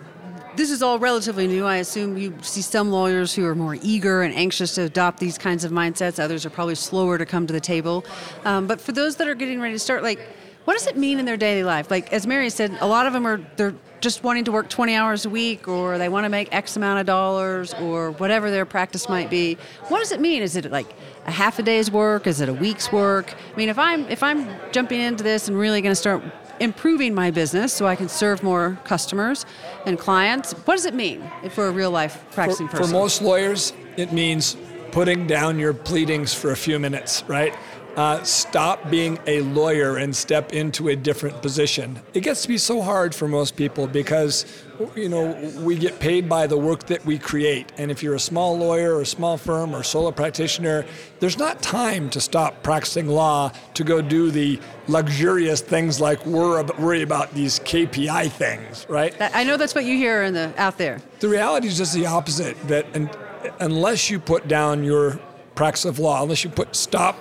this 0.57 0.71
is 0.71 0.83
all 0.83 0.99
relatively 0.99 1.47
new. 1.47 1.65
I 1.65 1.77
assume 1.77 2.17
you 2.17 2.35
see 2.43 2.63
some 2.63 2.91
lawyers 2.91 3.35
who 3.35 3.45
are 3.45 3.55
more 3.55 3.77
eager 3.83 4.23
and 4.23 4.35
anxious 4.35 4.75
to 4.77 4.83
adopt 4.83 5.19
these 5.19 5.39
kinds 5.39 5.65
of 5.65 5.73
mindsets. 5.73 6.23
Others 6.23 6.47
are 6.47 6.51
probably 6.51 6.75
slower 6.75 7.19
to 7.19 7.27
come 7.27 7.47
to 7.47 7.53
the 7.53 7.61
table. 7.61 8.05
Um, 8.45 8.67
but 8.67 8.81
for 8.81 8.93
those 8.93 9.17
that 9.17 9.29
are 9.29 9.35
getting 9.35 9.61
ready 9.61 9.75
to 9.75 9.79
start, 9.79 10.03
like, 10.03 10.21
what 10.65 10.75
does 10.75 10.87
it 10.87 10.97
mean 10.97 11.19
in 11.19 11.27
their 11.27 11.37
daily 11.37 11.63
life? 11.63 11.91
Like 11.91 12.13
as 12.13 12.27
Mary 12.27 12.49
said, 12.51 12.77
a 12.81 12.87
lot 12.87 13.07
of 13.07 13.13
them 13.13 13.27
are 13.27 13.39
they're 13.57 13.75
just 14.01 14.23
wanting 14.23 14.45
to 14.45 14.53
work 14.53 14.69
20 14.69 14.95
hours 14.95 15.25
a 15.25 15.31
week 15.31 15.69
or 15.69 15.99
they 15.99 16.09
want 16.09 16.25
to 16.25 16.29
make 16.29 16.55
X 16.55 16.77
amount 16.77 17.01
of 17.01 17.07
dollars 17.07 17.75
or 17.75 18.13
whatever 18.13 18.51
their 18.51 18.65
practice 18.65 19.09
might 19.09 19.31
be. 19.31 19.59
What 19.89 19.99
does 19.99 20.13
it 20.13 20.21
mean? 20.21 20.43
Is 20.43 20.57
it 20.57 20.71
like 20.71 20.95
a 21.27 21.31
half 21.31 21.59
a 21.59 21.63
day's 21.63 21.91
work? 21.91 22.27
Is 22.27 22.41
it 22.41 22.49
a 22.49 22.53
week's 22.53 22.93
work? 22.93 23.35
I 23.53 23.57
mean, 23.57 23.69
if 23.69 23.79
I'm 23.79 24.09
if 24.09 24.23
I'm 24.23 24.49
jumping 24.73 25.01
into 25.01 25.23
this 25.23 25.49
and 25.49 25.59
really 25.59 25.83
going 25.83 25.93
to 25.93 25.97
start 25.97 26.23
improving 26.65 27.15
my 27.15 27.31
business 27.31 27.73
so 27.73 27.87
I 27.87 27.95
can 27.95 28.09
serve 28.09 28.43
more 28.43 28.79
customers 28.85 29.47
and 29.87 29.99
clients, 29.99 30.53
what 30.53 30.75
does 30.75 30.87
it 30.87 30.95
mean 30.95 31.23
for 31.51 31.69
a 31.69 31.71
real 31.71 31.91
life 31.91 32.25
practicing 32.33 32.67
for, 32.67 32.79
person? 32.79 32.93
For 32.93 32.99
most 32.99 33.23
lawyers, 33.23 33.73
it 33.97 34.13
means 34.13 34.57
putting 34.91 35.27
down 35.27 35.59
your 35.59 35.75
pleadings 35.75 36.35
for 36.35 36.51
a 36.51 36.57
few 36.57 36.79
minutes, 36.79 37.23
right? 37.29 37.55
Uh, 37.97 38.23
stop 38.23 38.91
being 38.91 39.19
a 39.27 39.41
lawyer 39.43 39.97
and 39.97 40.15
step 40.15 40.53
into 40.53 40.89
a 40.89 40.97
different 40.97 41.41
position. 41.43 42.01
It 42.13 42.21
gets 42.21 42.43
to 42.43 42.49
be 42.49 42.59
so 42.59 42.83
hard 42.83 43.15
for 43.15 43.29
most 43.29 43.57
people 43.57 43.87
because, 43.87 44.47
you 44.97 45.09
know, 45.09 45.33
we 45.61 45.77
get 45.77 46.01
paid 46.01 46.29
by 46.29 46.47
the 46.47 46.59
work 46.59 46.87
that 46.87 47.05
we 47.05 47.19
create. 47.19 47.73
And 47.79 47.91
if 47.91 48.03
you're 48.03 48.15
a 48.15 48.21
small 48.21 48.57
lawyer 48.59 48.97
or 48.97 49.03
a 49.03 49.07
small 49.07 49.37
firm 49.37 49.75
or 49.75 49.83
solo 49.83 50.11
practitioner, 50.11 50.85
there's 51.21 51.39
not 51.39 51.63
time 51.63 52.11
to 52.11 52.21
stop 52.21 52.63
practicing 52.63 53.09
law 53.09 53.53
to 53.75 53.85
go 53.85 54.03
do 54.03 54.31
the 54.31 54.59
luxurious 54.89 55.61
things 55.61 56.01
like 56.01 56.25
worry 56.27 57.03
about 57.03 57.33
these 57.35 57.61
KPI 57.61 58.31
things, 58.33 58.87
right? 58.89 59.15
I 59.21 59.45
know 59.45 59.57
that's 59.57 59.75
what 59.75 59.85
you 59.85 59.97
hear 59.97 60.25
in 60.25 60.35
the 60.35 60.53
out 60.57 60.79
there. 60.79 61.01
The 61.21 61.29
reality 61.29 61.69
is 61.69 61.79
just 61.79 61.95
the 61.95 62.07
opposite. 62.07 62.61
That 62.69 62.87
unless 63.61 64.11
you 64.11 64.19
put 64.19 64.49
down 64.49 64.85
your 64.85 65.21
practice 65.55 65.85
of 65.85 65.99
law, 65.99 66.23
unless 66.23 66.45
you 66.45 66.51
put 66.51 66.75
stop 66.75 67.17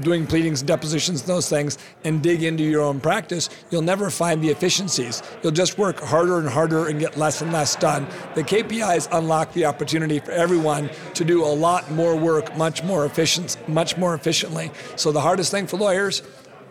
doing 0.00 0.26
pleadings 0.26 0.62
depositions 0.62 1.22
those 1.22 1.48
things 1.48 1.78
and 2.04 2.22
dig 2.22 2.42
into 2.42 2.62
your 2.62 2.82
own 2.82 3.00
practice, 3.00 3.48
you'll 3.70 3.82
never 3.82 4.10
find 4.10 4.42
the 4.42 4.48
efficiencies. 4.48 5.22
You'll 5.42 5.52
just 5.52 5.78
work 5.78 6.00
harder 6.00 6.38
and 6.38 6.48
harder 6.48 6.88
and 6.88 6.98
get 6.98 7.16
less 7.16 7.42
and 7.42 7.52
less 7.52 7.76
done. 7.76 8.06
The 8.34 8.42
KPIs 8.42 9.08
unlock 9.12 9.52
the 9.52 9.66
opportunity 9.66 10.18
for 10.18 10.32
everyone 10.32 10.90
to 11.14 11.24
do 11.24 11.44
a 11.44 11.46
lot 11.46 11.90
more 11.90 12.16
work 12.16 12.56
much 12.56 12.82
more 12.82 13.04
efficient, 13.04 13.56
much 13.68 13.96
more 13.96 14.14
efficiently. 14.14 14.70
So 14.96 15.12
the 15.12 15.20
hardest 15.20 15.50
thing 15.50 15.66
for 15.66 15.76
lawyers 15.76 16.22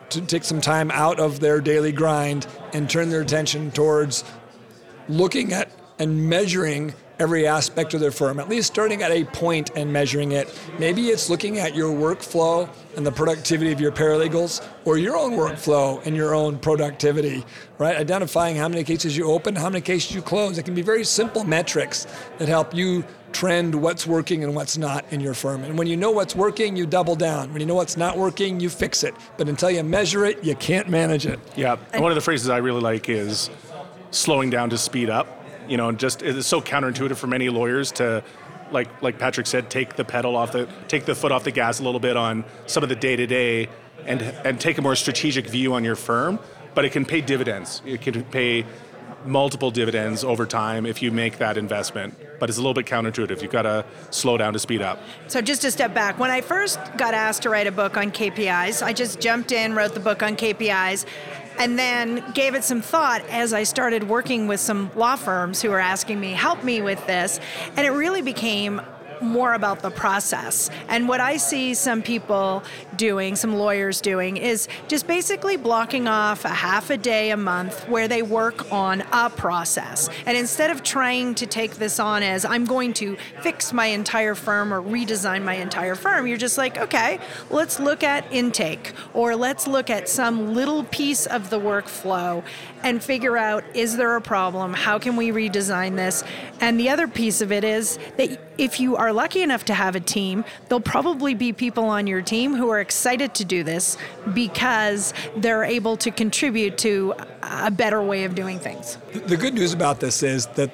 to 0.10 0.22
take 0.22 0.44
some 0.44 0.62
time 0.62 0.92
out 0.92 1.20
of 1.20 1.40
their 1.40 1.62
daily 1.62 1.92
grind 1.92 2.46
and 2.74 2.90
turn 2.90 3.10
their 3.10 3.22
attention 3.22 3.72
towards 3.72 4.24
looking 5.08 5.54
at 5.54 5.72
and 6.00 6.30
measuring 6.30 6.94
every 7.22 7.46
aspect 7.48 7.94
of 7.94 8.00
their 8.00 8.12
firm, 8.12 8.40
at 8.40 8.50
least 8.50 8.68
starting 8.68 9.04
at 9.04 9.12
a 9.12 9.24
point 9.26 9.70
and 9.76 9.94
measuring 9.94 10.32
it. 10.32 10.60
Maybe 10.80 11.10
it's 11.10 11.30
looking 11.30 11.60
at 11.60 11.76
your 11.76 11.92
workflow 11.92 12.68
and 12.98 13.06
the 13.06 13.12
productivity 13.12 13.72
of 13.72 13.80
your 13.80 13.92
paralegals, 13.92 14.68
or 14.84 14.98
your 14.98 15.16
own 15.16 15.34
workflow 15.34 16.04
and 16.06 16.16
your 16.16 16.34
own 16.34 16.58
productivity, 16.58 17.46
right? 17.78 17.96
Identifying 17.96 18.56
how 18.56 18.68
many 18.68 18.84
cases 18.84 19.16
you 19.16 19.32
open, 19.32 19.56
how 19.56 19.70
many 19.70 19.82
cases 19.82 20.14
you 20.14 20.22
close. 20.22 20.58
It 20.58 20.64
can 20.64 20.74
be 20.74 20.82
very 20.82 21.06
simple 21.06 21.44
metrics 21.44 22.08
that 22.40 22.50
help 22.50 22.74
you 22.74 23.06
trend 23.32 23.74
what's 23.74 24.06
working 24.06 24.44
and 24.44 24.54
what's 24.56 24.78
not 24.78 25.06
in 25.12 25.22
your 25.22 25.34
firm. 25.34 25.64
And 25.64 25.78
when 25.78 25.88
you 25.88 25.96
know 25.96 26.12
what's 26.12 26.36
working, 26.36 26.76
you 26.76 26.86
double 26.86 27.16
down. 27.16 27.54
When 27.54 27.62
you 27.62 27.68
know 27.68 27.76
what's 27.76 27.96
not 27.96 28.18
working, 28.18 28.60
you 28.60 28.70
fix 28.70 29.04
it. 29.04 29.14
But 29.38 29.48
until 29.48 29.72
you 29.72 29.84
measure 29.84 30.26
it, 30.26 30.44
you 30.44 30.56
can't 30.56 30.90
manage 30.90 31.26
it. 31.26 31.40
Yeah. 31.56 31.78
And 31.94 32.02
one 32.02 32.12
of 32.12 32.16
the 32.16 32.22
phrases 32.22 32.50
I 32.50 32.58
really 32.58 32.82
like 32.82 33.08
is 33.08 33.50
slowing 34.10 34.50
down 34.50 34.70
to 34.72 34.78
speed 34.78 35.10
up 35.10 35.41
you 35.68 35.78
know, 35.78 35.92
just 35.92 36.22
it's 36.22 36.48
so 36.48 36.62
counterintuitive 36.62 37.18
for 37.18 37.28
many 37.28 37.50
lawyers 37.50 37.92
to 37.94 38.24
like 38.72 39.02
like 39.02 39.20
Patrick 39.20 39.48
said, 39.48 39.70
take 39.70 39.96
the 39.96 40.06
pedal 40.06 40.36
off 40.36 40.52
the 40.52 40.68
take 40.88 41.06
the 41.06 41.16
foot 41.16 41.32
off 41.32 41.44
the 41.44 41.52
gas 41.52 41.80
a 41.80 41.84
little 41.84 42.00
bit 42.00 42.18
on 42.18 42.44
some 42.66 42.84
of 42.84 42.90
the 42.90 42.96
day 42.96 43.16
to 43.16 43.28
day 43.28 43.70
and 44.06 44.22
and 44.22 44.60
take 44.60 44.78
a 44.78 44.82
more 44.82 44.96
strategic 44.96 45.48
view 45.48 45.74
on 45.74 45.84
your 45.84 45.96
firm. 45.96 46.40
But 46.74 46.86
it 46.86 46.92
can 46.92 47.06
pay 47.06 47.20
dividends. 47.22 47.82
It 47.86 48.02
can 48.02 48.24
pay 48.24 48.66
multiple 49.26 49.72
dividends 49.72 50.24
over 50.24 50.46
time 50.46 50.86
if 50.86 51.02
you 51.02 51.12
make 51.12 51.38
that 51.38 51.58
investment. 51.58 52.16
But 52.40 52.50
it's 52.50 52.58
a 52.58 52.62
little 52.62 52.74
bit 52.74 52.86
counterintuitive. 52.86 53.42
You've 53.42 53.52
got 53.52 53.64
to 53.64 53.86
slow 54.10 54.38
down 54.38 54.54
to 54.54 54.60
speed 54.60 54.82
up. 54.82 55.00
So 55.28 55.42
just 55.42 55.62
to 55.62 55.72
step 55.72 55.94
back, 55.94 56.18
when 56.18 56.32
I 56.32 56.42
first 56.42 56.80
got 56.98 57.14
asked 57.14 57.44
to 57.44 57.50
write 57.50 57.68
a 57.68 57.72
book 57.72 57.98
on 57.98 58.12
KPIs, 58.12 58.82
I 58.82 58.94
just 58.94 59.20
jumped 59.20 59.52
in, 59.52 59.74
wrote 59.74 59.94
the 59.94 60.00
book 60.00 60.24
on 60.24 60.36
KPIs 60.36 61.06
and 61.58 61.78
then 61.78 62.24
gave 62.34 62.56
it 62.56 62.64
some 62.64 62.82
thought 62.82 63.22
as 63.30 63.54
I 63.54 63.64
started 63.64 64.08
working 64.08 64.48
with 64.48 64.60
some 64.60 64.92
law 64.96 65.16
firms 65.16 65.62
who 65.62 65.70
were 65.70 65.80
asking 65.80 66.20
me, 66.20 66.32
help 66.32 66.64
me 66.64 66.82
with 66.82 67.06
this. 67.08 67.40
And 67.76 67.86
it 67.86 67.92
really 67.92 68.22
became 68.22 68.82
more 69.22 69.54
about 69.54 69.82
the 69.82 69.92
process. 69.92 70.70
And 70.88 71.08
what 71.08 71.20
I 71.20 71.38
see 71.38 71.74
some 71.74 72.02
people 72.02 72.64
doing, 72.96 73.36
some 73.36 73.56
lawyers 73.56 74.02
doing, 74.02 74.38
is 74.38 74.68
just 74.88 75.08
basically 75.08 75.58
blocking 75.58 76.08
off 76.08 76.46
a 76.46 76.50
half 76.50 76.90
a 76.90 76.98
day 76.98 77.32
a 77.32 77.38
month 77.38 77.88
where 77.88 78.08
they 78.08 78.22
work 78.22 78.72
on 78.72 79.02
a 79.12 79.30
process. 79.30 80.10
And 80.26 80.38
instead 80.38 80.72
of 80.72 80.84
trying 80.84 81.36
to 81.36 81.46
take 81.46 81.76
this 81.76 82.00
on 82.00 82.24
as 82.24 82.46
I'm 82.46 82.66
going 82.66 82.94
to 82.94 83.18
fix 83.42 83.74
my 83.74 83.88
entire 83.88 84.36
firm 84.36 84.74
or 84.74 84.82
redesign 84.82 85.44
my 85.44 85.56
entire 85.56 85.96
firm, 85.96 86.28
you're 86.28 86.38
just 86.38 86.58
like, 86.58 86.78
okay, 86.78 87.20
let's 87.50 87.80
look 87.80 88.04
at 88.04 88.26
intake 88.32 88.94
or 89.14 89.36
let's 89.36 89.68
look 89.68 89.90
at 89.90 90.10
some 90.10 90.54
little 90.54 90.84
piece 90.86 91.26
of 91.26 91.50
the 91.50 91.60
workflow 91.60 92.44
and 92.84 93.04
figure 93.04 93.38
out 93.38 93.64
is 93.74 93.98
there 93.98 94.16
a 94.16 94.22
problem? 94.22 94.74
How 94.74 95.00
can 95.00 95.16
we 95.16 95.30
redesign 95.30 95.96
this? 95.96 96.24
And 96.60 96.80
the 96.80 96.90
other 96.90 97.08
piece 97.08 97.42
of 97.42 97.52
it 97.52 97.64
is 97.64 98.00
that 98.18 98.51
if 98.62 98.80
you 98.80 98.96
are 98.96 99.12
lucky 99.12 99.42
enough 99.42 99.66
to 99.66 99.74
have 99.74 99.96
a 99.96 100.00
team, 100.00 100.46
there'll 100.70 100.80
probably 100.80 101.34
be 101.34 101.52
people 101.52 101.86
on 101.86 102.06
your 102.06 102.22
team 102.22 102.54
who 102.54 102.70
are 102.70 102.80
excited 102.80 103.34
to 103.34 103.44
do 103.44 103.64
this 103.64 103.98
because 104.36 105.16
they're 105.36 105.64
able 105.64 105.98
to 105.98 106.12
contribute 106.12 106.78
to 106.78 107.16
a 107.42 107.72
better 107.72 108.04
way 108.04 108.24
of 108.24 108.36
doing 108.36 108.60
things. 108.60 109.00
The 109.26 109.36
good 109.36 109.56
news 109.56 109.74
about 109.74 110.00
this 110.00 110.22
is 110.22 110.46
that 110.48 110.70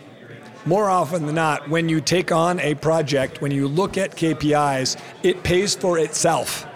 more 0.65 0.89
often 0.89 1.26
than 1.26 1.36
not, 1.36 1.69
when 1.69 1.88
you 1.88 2.02
take 2.02 2.30
on 2.30 2.60
a 2.60 2.76
project, 2.76 3.41
when 3.41 3.52
you 3.52 3.69
look 3.69 3.97
at 3.97 4.17
KPIs, 4.17 5.00
it 5.23 5.43
pays 5.43 5.73
for 5.73 5.97
itself. 5.97 6.67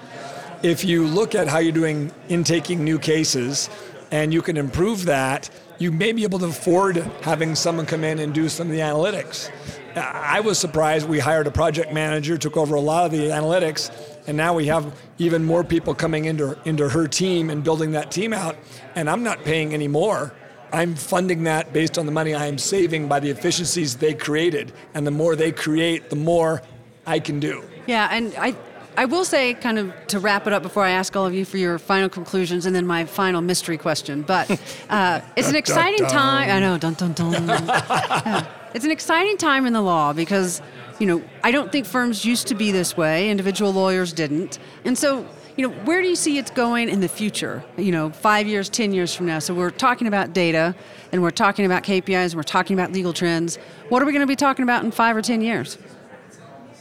If 0.63 0.85
you 0.85 1.05
look 1.05 1.35
at 1.35 1.49
how 1.49 1.57
you're 1.57 1.73
doing 1.73 2.13
in 2.29 2.45
taking 2.45 2.85
new 2.85 2.97
cases, 2.97 3.69
and 4.11 4.33
you 4.33 4.41
can 4.41 4.55
improve 4.55 5.05
that, 5.05 5.49
you 5.77 5.91
may 5.91 6.13
be 6.13 6.23
able 6.23 6.39
to 6.39 6.45
afford 6.45 6.97
having 7.21 7.55
someone 7.55 7.85
come 7.85 8.03
in 8.03 8.19
and 8.19 8.33
do 8.33 8.47
some 8.47 8.67
of 8.67 8.73
the 8.73 8.79
analytics. 8.79 9.49
I 9.95 10.39
was 10.39 10.57
surprised 10.57 11.07
we 11.07 11.19
hired 11.19 11.47
a 11.47 11.51
project 11.51 11.91
manager, 11.93 12.37
took 12.37 12.57
over 12.57 12.75
a 12.75 12.81
lot 12.81 13.05
of 13.05 13.11
the 13.11 13.29
analytics, 13.29 13.91
and 14.27 14.37
now 14.37 14.53
we 14.53 14.67
have 14.67 14.95
even 15.17 15.43
more 15.43 15.63
people 15.63 15.93
coming 15.93 16.25
into, 16.25 16.57
into 16.65 16.89
her 16.89 17.07
team 17.07 17.49
and 17.49 17.63
building 17.63 17.91
that 17.91 18.11
team 18.11 18.33
out, 18.33 18.55
and 18.95 19.09
I'm 19.09 19.23
not 19.23 19.43
paying 19.43 19.73
any 19.73 19.87
more. 19.87 20.33
I'm 20.73 20.95
funding 20.95 21.43
that 21.43 21.73
based 21.73 21.97
on 21.97 22.05
the 22.05 22.11
money 22.11 22.33
I 22.33 22.45
am 22.47 22.57
saving 22.57 23.07
by 23.07 23.19
the 23.19 23.29
efficiencies 23.29 23.97
they 23.97 24.13
created. 24.13 24.71
And 24.93 25.05
the 25.05 25.11
more 25.11 25.35
they 25.35 25.51
create, 25.51 26.09
the 26.09 26.15
more 26.15 26.61
I 27.05 27.19
can 27.19 27.39
do. 27.39 27.63
Yeah, 27.87 28.07
and 28.11 28.33
I, 28.37 28.55
I 28.95 29.05
will 29.05 29.25
say, 29.25 29.53
kind 29.53 29.77
of 29.79 29.93
to 30.07 30.19
wrap 30.19 30.47
it 30.47 30.53
up 30.53 30.63
before 30.63 30.83
I 30.83 30.91
ask 30.91 31.15
all 31.15 31.25
of 31.25 31.33
you 31.33 31.43
for 31.43 31.57
your 31.57 31.77
final 31.77 32.07
conclusions 32.07 32.65
and 32.65 32.75
then 32.75 32.85
my 32.85 33.05
final 33.05 33.41
mystery 33.41 33.77
question. 33.77 34.21
But 34.21 34.49
uh, 34.89 35.21
it's 35.35 35.49
an 35.49 35.55
exciting 35.63 36.05
time. 36.07 36.49
I 36.49 36.59
know, 36.59 36.77
dun 36.77 36.93
dun 36.93 37.13
dun. 37.13 38.47
It's 38.73 38.85
an 38.85 38.91
exciting 38.91 39.37
time 39.37 39.65
in 39.65 39.73
the 39.73 39.81
law 39.81 40.13
because, 40.13 40.61
you 40.99 41.05
know, 41.05 41.21
I 41.43 41.51
don't 41.51 41.71
think 41.71 41.85
firms 41.85 42.23
used 42.23 42.47
to 42.47 42.55
be 42.55 42.71
this 42.71 42.95
way. 42.95 43.29
Individual 43.29 43.73
lawyers 43.73 44.13
didn't, 44.13 44.59
and 44.85 44.97
so. 44.97 45.25
You 45.57 45.67
know, 45.67 45.75
where 45.83 46.01
do 46.01 46.07
you 46.07 46.15
see 46.15 46.37
it's 46.37 46.49
going 46.49 46.87
in 46.87 47.01
the 47.01 47.09
future? 47.09 47.61
You 47.77 47.91
know, 47.91 48.09
five 48.09 48.47
years, 48.47 48.69
ten 48.69 48.93
years 48.93 49.13
from 49.13 49.25
now. 49.25 49.39
So 49.39 49.53
we're 49.53 49.69
talking 49.69 50.07
about 50.07 50.31
data, 50.31 50.73
and 51.11 51.21
we're 51.21 51.29
talking 51.29 51.65
about 51.65 51.83
KPIs, 51.83 52.27
and 52.27 52.35
we're 52.35 52.43
talking 52.43 52.73
about 52.73 52.93
legal 52.93 53.11
trends. 53.11 53.57
What 53.89 54.01
are 54.01 54.05
we 54.05 54.13
going 54.13 54.21
to 54.21 54.27
be 54.27 54.37
talking 54.37 54.63
about 54.63 54.85
in 54.85 54.91
five 54.91 55.15
or 55.15 55.21
ten 55.21 55.41
years? 55.41 55.77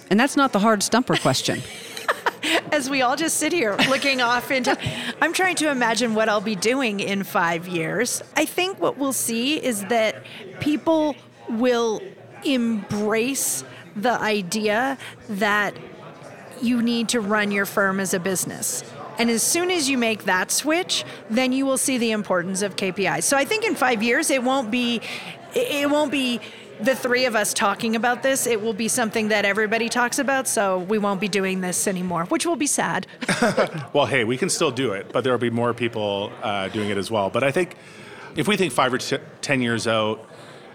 And 0.09 0.21
that's 0.21 0.37
not 0.37 0.53
the 0.53 0.61
hard 0.61 0.85
stumper 0.85 1.17
question. 1.17 1.63
as 2.73 2.89
we 2.89 3.03
all 3.03 3.17
just 3.17 3.37
sit 3.39 3.53
here 3.53 3.77
looking 3.89 4.21
off 4.21 4.51
into 4.51 4.77
I'm 5.21 5.33
trying 5.33 5.57
to 5.57 5.71
imagine 5.71 6.15
what 6.15 6.29
I'll 6.29 6.41
be 6.41 6.57
doing 6.57 7.01
in 7.01 7.25
5 7.25 7.69
years. 7.69 8.23
I 8.37 8.45
think 8.45 8.81
what 8.81 8.97
we'll 8.99 9.13
see 9.13 9.63
is 9.63 9.85
that 9.87 10.25
people 10.61 11.17
will 11.59 12.01
embrace 12.45 13.65
the 13.97 14.19
idea 14.21 14.99
that 15.29 15.75
you 16.63 16.83
need 16.83 17.09
to 17.11 17.21
run 17.21 17.51
your 17.51 17.67
firm 17.67 18.01
as 18.01 18.15
a 18.15 18.21
business. 18.21 18.85
And 19.19 19.29
as 19.31 19.43
soon 19.43 19.71
as 19.71 19.89
you 19.89 19.99
make 19.99 20.25
that 20.25 20.51
switch, 20.51 21.05
then 21.29 21.53
you 21.53 21.67
will 21.67 21.77
see 21.77 21.99
the 21.99 22.13
importance 22.13 22.63
of 22.63 22.77
KPIs. 22.77 23.25
So 23.25 23.37
I 23.37 23.45
think 23.45 23.65
in 23.65 23.75
5 23.75 24.03
years 24.03 24.31
it 24.31 24.43
won't 24.43 24.71
be 24.71 25.01
it 25.53 25.91
won't 25.91 26.13
be 26.13 26.41
the 26.81 26.95
three 26.95 27.27
of 27.27 27.37
us 27.37 27.53
talking 27.53 27.97
about 27.97 28.23
this, 28.23 28.47
it 28.47 28.63
will 28.63 28.73
be 28.73 28.89
something 28.89 29.29
that 29.29 29.45
everybody 29.45 29.89
talks 29.89 30.19
about. 30.19 30.49
So 30.49 30.79
we 30.79 30.99
won't 30.99 31.21
be 31.21 31.29
doing 31.29 31.61
this 31.61 31.87
anymore, 31.87 32.25
which 32.27 32.47
will 32.47 32.57
be 32.57 32.67
sad. 32.67 33.07
well, 33.93 34.07
hey, 34.07 34.25
we 34.25 34.37
can 34.37 34.49
still 34.49 34.71
do 34.71 34.93
it, 34.93 35.13
but 35.13 35.25
there 35.25 35.33
will 35.33 35.39
be 35.39 35.51
more 35.51 35.75
people 35.75 36.33
uh, 36.43 36.69
doing 36.69 36.91
it 36.91 36.97
as 36.97 37.11
well. 37.11 37.31
But 37.31 37.45
I 37.45 37.51
think 37.51 37.77
if 38.37 38.49
we 38.49 38.57
think 38.57 38.73
five 38.73 38.93
or 38.93 38.99
t- 38.99 39.19
ten 39.41 39.61
years 39.61 39.87
out, 39.87 40.27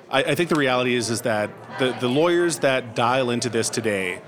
I, 0.10 0.24
I 0.24 0.36
think 0.36 0.50
the 0.50 0.56
reality 0.56 0.96
is 0.96 1.10
is 1.10 1.22
that 1.22 1.50
the, 1.80 1.96
the 2.00 2.08
lawyers 2.08 2.60
that 2.60 2.96
dial 2.96 3.30
into 3.30 3.50
this 3.50 3.70
today 3.70 4.22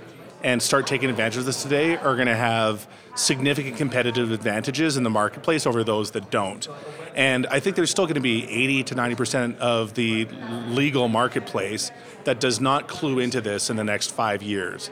and 0.43 0.61
start 0.61 0.87
taking 0.87 1.09
advantage 1.09 1.37
of 1.37 1.45
this 1.45 1.63
today 1.63 1.97
are 1.97 2.15
going 2.15 2.27
to 2.27 2.35
have 2.35 2.87
significant 3.15 3.75
competitive 3.77 4.31
advantages 4.31 4.95
in 4.95 5.03
the 5.03 5.09
marketplace 5.09 5.65
over 5.65 5.83
those 5.83 6.11
that 6.11 6.29
don't. 6.29 6.67
And 7.15 7.47
I 7.47 7.59
think 7.59 7.75
there's 7.75 7.89
still 7.89 8.05
going 8.05 8.15
to 8.15 8.21
be 8.21 8.43
80 8.47 8.83
to 8.83 8.95
90% 8.95 9.57
of 9.57 9.95
the 9.95 10.25
legal 10.67 11.07
marketplace 11.07 11.91
that 12.25 12.39
does 12.39 12.61
not 12.61 12.87
clue 12.87 13.19
into 13.19 13.41
this 13.41 13.71
in 13.71 13.75
the 13.75 13.83
next 13.83 14.11
five 14.11 14.43
years. 14.43 14.91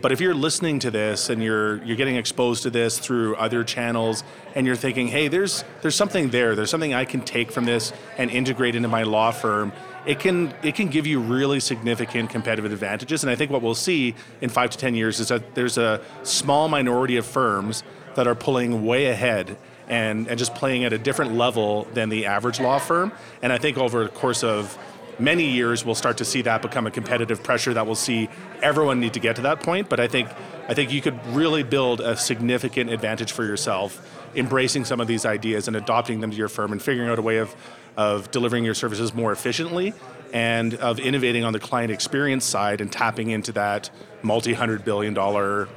But 0.00 0.12
if 0.12 0.20
you're 0.20 0.34
listening 0.34 0.78
to 0.80 0.90
this 0.90 1.30
and 1.30 1.42
you're 1.42 1.82
you're 1.82 1.96
getting 1.96 2.16
exposed 2.16 2.62
to 2.64 2.70
this 2.70 2.98
through 2.98 3.34
other 3.36 3.64
channels 3.64 4.24
and 4.54 4.66
you're 4.66 4.76
thinking, 4.76 5.08
"Hey, 5.08 5.28
there's 5.28 5.64
there's 5.80 5.94
something 5.94 6.30
there. 6.30 6.54
There's 6.54 6.70
something 6.70 6.92
I 6.92 7.06
can 7.06 7.22
take 7.22 7.50
from 7.50 7.64
this 7.64 7.92
and 8.18 8.30
integrate 8.30 8.74
into 8.74 8.88
my 8.88 9.04
law 9.04 9.30
firm." 9.30 9.72
It 10.06 10.20
can 10.20 10.54
it 10.62 10.74
can 10.76 10.88
give 10.88 11.06
you 11.06 11.20
really 11.20 11.60
significant 11.60 12.30
competitive 12.30 12.72
advantages 12.72 13.24
and 13.24 13.30
I 13.30 13.34
think 13.34 13.50
what 13.50 13.60
we'll 13.60 13.74
see 13.74 14.14
in 14.40 14.48
5 14.48 14.70
to 14.70 14.78
10 14.78 14.94
years 14.94 15.20
is 15.20 15.28
that 15.28 15.54
there's 15.54 15.78
a 15.78 16.00
small 16.22 16.68
minority 16.68 17.16
of 17.16 17.26
firms 17.26 17.82
that 18.14 18.26
are 18.26 18.34
pulling 18.34 18.86
way 18.86 19.06
ahead 19.06 19.56
and, 19.88 20.26
and 20.28 20.38
just 20.38 20.54
playing 20.54 20.84
at 20.84 20.92
a 20.92 20.98
different 20.98 21.34
level 21.34 21.84
than 21.94 22.08
the 22.08 22.26
average 22.26 22.60
law 22.60 22.78
firm. 22.78 23.12
And 23.42 23.52
I 23.52 23.58
think 23.58 23.78
over 23.78 24.04
the 24.04 24.10
course 24.10 24.42
of 24.42 24.78
many 25.18 25.44
years 25.44 25.84
we'll 25.84 25.94
start 25.94 26.18
to 26.18 26.24
see 26.24 26.42
that 26.42 26.62
become 26.62 26.86
a 26.86 26.90
competitive 26.90 27.42
pressure 27.42 27.72
that 27.72 27.86
we'll 27.86 27.94
see 27.94 28.28
everyone 28.62 29.00
need 29.00 29.14
to 29.14 29.20
get 29.20 29.34
to 29.34 29.40
that 29.40 29.60
point 29.60 29.88
but 29.88 29.98
i 29.98 30.06
think 30.06 30.28
i 30.68 30.74
think 30.74 30.92
you 30.92 31.00
could 31.00 31.18
really 31.28 31.62
build 31.62 32.02
a 32.02 32.14
significant 32.14 32.90
advantage 32.90 33.32
for 33.32 33.42
yourself 33.42 34.06
embracing 34.34 34.84
some 34.84 35.00
of 35.00 35.06
these 35.06 35.24
ideas 35.24 35.68
and 35.68 35.76
adopting 35.76 36.20
them 36.20 36.30
to 36.30 36.36
your 36.36 36.48
firm 36.48 36.70
and 36.70 36.82
figuring 36.82 37.08
out 37.08 37.18
a 37.18 37.22
way 37.22 37.38
of 37.38 37.56
of 37.96 38.30
delivering 38.30 38.64
your 38.64 38.74
services 38.74 39.14
more 39.14 39.32
efficiently 39.32 39.94
and 40.32 40.74
of 40.74 40.98
innovating 40.98 41.44
on 41.44 41.52
the 41.52 41.60
client 41.60 41.90
experience 41.90 42.44
side 42.44 42.80
and 42.80 42.92
tapping 42.92 43.30
into 43.30 43.52
that 43.52 43.90
multi-hundred 44.22 44.84
billion 44.84 45.14
dollar 45.14 45.68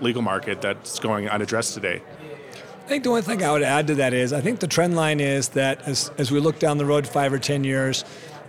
legal 0.00 0.22
market 0.22 0.60
that's 0.60 0.98
going 0.98 1.28
unaddressed 1.28 1.74
today 1.74 2.02
I 2.86 2.88
think 2.88 3.02
the 3.02 3.10
one 3.10 3.22
thing 3.22 3.42
I 3.42 3.50
would 3.50 3.64
add 3.64 3.88
to 3.88 3.96
that 3.96 4.14
is 4.14 4.32
I 4.32 4.40
think 4.40 4.60
the 4.60 4.68
trend 4.68 4.94
line 4.94 5.18
is 5.18 5.48
that 5.50 5.82
as, 5.88 6.12
as 6.18 6.30
we 6.30 6.38
look 6.38 6.60
down 6.60 6.78
the 6.78 6.84
road 6.84 7.04
five 7.04 7.32
or 7.32 7.38
10 7.40 7.64
years, 7.64 8.04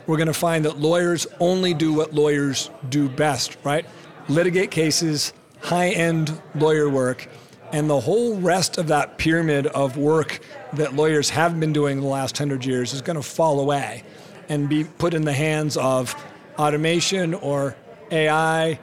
we're 0.05 0.17
going 0.17 0.27
to 0.27 0.33
find 0.33 0.63
that 0.65 0.77
lawyers 0.77 1.25
only 1.39 1.73
do 1.73 1.91
what 1.91 2.13
lawyers 2.13 2.69
do 2.87 3.09
best, 3.09 3.57
right? 3.63 3.83
Litigate 4.29 4.69
cases, 4.69 5.33
high 5.61 5.89
end 5.89 6.39
lawyer 6.53 6.87
work, 6.87 7.27
and 7.71 7.89
the 7.89 7.99
whole 7.99 8.35
rest 8.35 8.77
of 8.77 8.87
that 8.87 9.17
pyramid 9.17 9.67
of 9.67 9.97
work 9.97 10.39
that 10.73 10.95
lawyers 10.95 11.29
have 11.29 11.59
been 11.59 11.73
doing 11.73 11.99
the 11.99 12.07
last 12.07 12.37
hundred 12.37 12.65
years 12.65 12.93
is 12.93 13.01
going 13.01 13.15
to 13.15 13.23
fall 13.23 13.59
away 13.59 14.03
and 14.49 14.69
be 14.69 14.83
put 14.83 15.13
in 15.13 15.23
the 15.23 15.33
hands 15.33 15.75
of 15.77 16.15
automation 16.57 17.33
or 17.33 17.75
AI, 18.11 18.79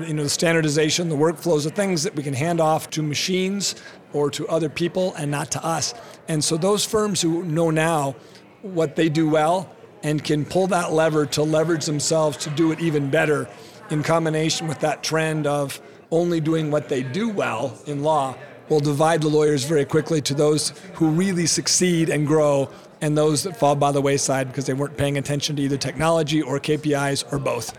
you 0.00 0.14
know, 0.14 0.24
the 0.24 0.28
standardization, 0.28 1.08
the 1.08 1.16
workflows, 1.16 1.64
the 1.64 1.70
things 1.70 2.02
that 2.02 2.14
we 2.14 2.22
can 2.22 2.34
hand 2.34 2.60
off 2.60 2.90
to 2.90 3.02
machines 3.02 3.74
or 4.12 4.30
to 4.30 4.46
other 4.48 4.68
people 4.68 5.14
and 5.14 5.30
not 5.30 5.50
to 5.52 5.64
us. 5.64 5.94
And 6.28 6.42
so 6.44 6.56
those 6.56 6.84
firms 6.84 7.22
who 7.22 7.42
know 7.44 7.70
now 7.70 8.16
what 8.62 8.96
they 8.96 9.08
do 9.08 9.28
well 9.28 9.72
and 10.02 10.22
can 10.22 10.44
pull 10.44 10.66
that 10.68 10.92
lever 10.92 11.26
to 11.26 11.42
leverage 11.42 11.86
themselves 11.86 12.36
to 12.38 12.50
do 12.50 12.72
it 12.72 12.80
even 12.80 13.10
better 13.10 13.48
in 13.90 14.02
combination 14.02 14.68
with 14.68 14.80
that 14.80 15.02
trend 15.02 15.46
of 15.46 15.80
only 16.10 16.40
doing 16.40 16.70
what 16.70 16.88
they 16.88 17.02
do 17.02 17.28
well 17.28 17.78
in 17.86 18.02
law 18.02 18.34
will 18.68 18.80
divide 18.80 19.22
the 19.22 19.28
lawyers 19.28 19.64
very 19.64 19.84
quickly 19.84 20.20
to 20.20 20.34
those 20.34 20.70
who 20.94 21.08
really 21.08 21.46
succeed 21.46 22.08
and 22.08 22.26
grow 22.26 22.68
and 23.00 23.16
those 23.16 23.42
that 23.42 23.56
fall 23.56 23.76
by 23.76 23.92
the 23.92 24.00
wayside 24.00 24.48
because 24.48 24.66
they 24.66 24.74
weren't 24.74 24.96
paying 24.96 25.18
attention 25.18 25.56
to 25.56 25.62
either 25.62 25.76
technology 25.76 26.42
or 26.42 26.58
KPIs 26.58 27.30
or 27.32 27.38
both. 27.38 27.76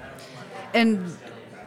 And 0.74 1.18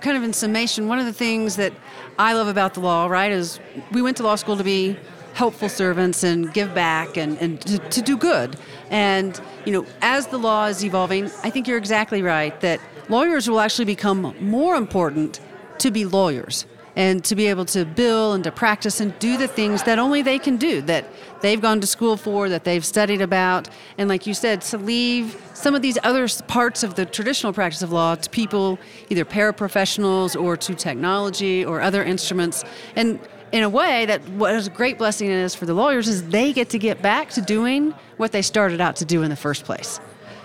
kind 0.00 0.16
of 0.16 0.22
in 0.22 0.32
summation, 0.32 0.88
one 0.88 0.98
of 0.98 1.06
the 1.06 1.12
things 1.12 1.56
that 1.56 1.72
I 2.18 2.32
love 2.32 2.48
about 2.48 2.74
the 2.74 2.80
law, 2.80 3.06
right, 3.06 3.30
is 3.30 3.60
we 3.92 4.02
went 4.02 4.16
to 4.18 4.22
law 4.22 4.36
school 4.36 4.56
to 4.56 4.64
be 4.64 4.96
helpful 5.34 5.68
servants 5.68 6.22
and 6.22 6.52
give 6.52 6.74
back 6.74 7.16
and, 7.16 7.38
and 7.38 7.60
to, 7.62 7.78
to 7.78 8.02
do 8.02 8.16
good. 8.16 8.56
And, 8.90 9.40
you 9.64 9.72
know, 9.72 9.86
as 10.02 10.26
the 10.26 10.38
law 10.38 10.66
is 10.66 10.84
evolving, 10.84 11.26
I 11.44 11.50
think 11.50 11.68
you're 11.68 11.78
exactly 11.78 12.22
right 12.22 12.58
that 12.60 12.80
lawyers 13.08 13.48
will 13.48 13.60
actually 13.60 13.84
become 13.84 14.34
more 14.40 14.76
important 14.76 15.40
to 15.80 15.90
be 15.90 16.04
lawyers 16.04 16.66
and 16.96 17.24
to 17.24 17.36
be 17.36 17.46
able 17.46 17.64
to 17.64 17.84
bill 17.84 18.32
and 18.32 18.42
to 18.44 18.50
practice 18.50 19.00
and 19.00 19.16
do 19.18 19.36
the 19.36 19.46
things 19.46 19.84
that 19.84 19.98
only 19.98 20.22
they 20.22 20.38
can 20.38 20.56
do 20.56 20.80
that 20.82 21.04
they've 21.40 21.60
gone 21.60 21.80
to 21.80 21.86
school 21.86 22.16
for 22.16 22.48
that 22.48 22.64
they've 22.64 22.84
studied 22.84 23.20
about 23.20 23.68
and 23.96 24.08
like 24.08 24.26
you 24.26 24.34
said 24.34 24.60
to 24.60 24.76
leave 24.76 25.40
some 25.54 25.74
of 25.74 25.82
these 25.82 25.98
other 26.02 26.26
parts 26.48 26.82
of 26.82 26.96
the 26.96 27.06
traditional 27.06 27.52
practice 27.52 27.82
of 27.82 27.92
law 27.92 28.14
to 28.14 28.28
people 28.30 28.78
either 29.08 29.24
paraprofessionals 29.24 30.40
or 30.40 30.56
to 30.56 30.74
technology 30.74 31.64
or 31.64 31.80
other 31.80 32.02
instruments 32.02 32.64
and 32.96 33.20
in 33.52 33.62
a 33.62 33.68
way 33.68 34.06
that 34.06 34.26
what 34.30 34.54
is 34.54 34.66
a 34.66 34.70
great 34.70 34.98
blessing 34.98 35.28
is 35.28 35.54
for 35.54 35.66
the 35.66 35.74
lawyers 35.74 36.08
is 36.08 36.28
they 36.28 36.52
get 36.52 36.68
to 36.70 36.78
get 36.78 37.02
back 37.02 37.30
to 37.30 37.40
doing 37.40 37.92
what 38.16 38.32
they 38.32 38.42
started 38.42 38.80
out 38.80 38.96
to 38.96 39.04
do 39.04 39.22
in 39.22 39.30
the 39.30 39.36
first 39.36 39.64
place. 39.64 40.00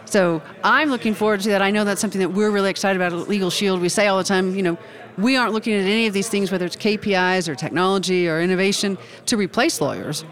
So 0.05 0.41
I'm 0.63 0.89
looking 0.89 1.13
forward 1.13 1.41
to 1.41 1.49
that. 1.49 1.61
I 1.61 1.71
know 1.71 1.83
that's 1.83 2.01
something 2.01 2.21
that 2.21 2.29
we're 2.29 2.51
really 2.51 2.69
excited 2.69 3.01
about 3.01 3.19
at 3.19 3.27
Legal 3.27 3.49
Shield. 3.49 3.81
We 3.81 3.89
say 3.89 4.07
all 4.07 4.17
the 4.17 4.23
time, 4.23 4.55
you 4.55 4.63
know, 4.63 4.77
we 5.17 5.37
aren't 5.37 5.53
looking 5.53 5.73
at 5.73 5.81
any 5.81 6.07
of 6.07 6.13
these 6.13 6.29
things, 6.29 6.51
whether 6.51 6.65
it's 6.65 6.75
KPIs 6.75 7.47
or 7.47 7.55
technology 7.55 8.27
or 8.27 8.41
innovation, 8.41 8.97
to 9.27 9.37
replace 9.37 9.81
lawyers. 9.81 10.25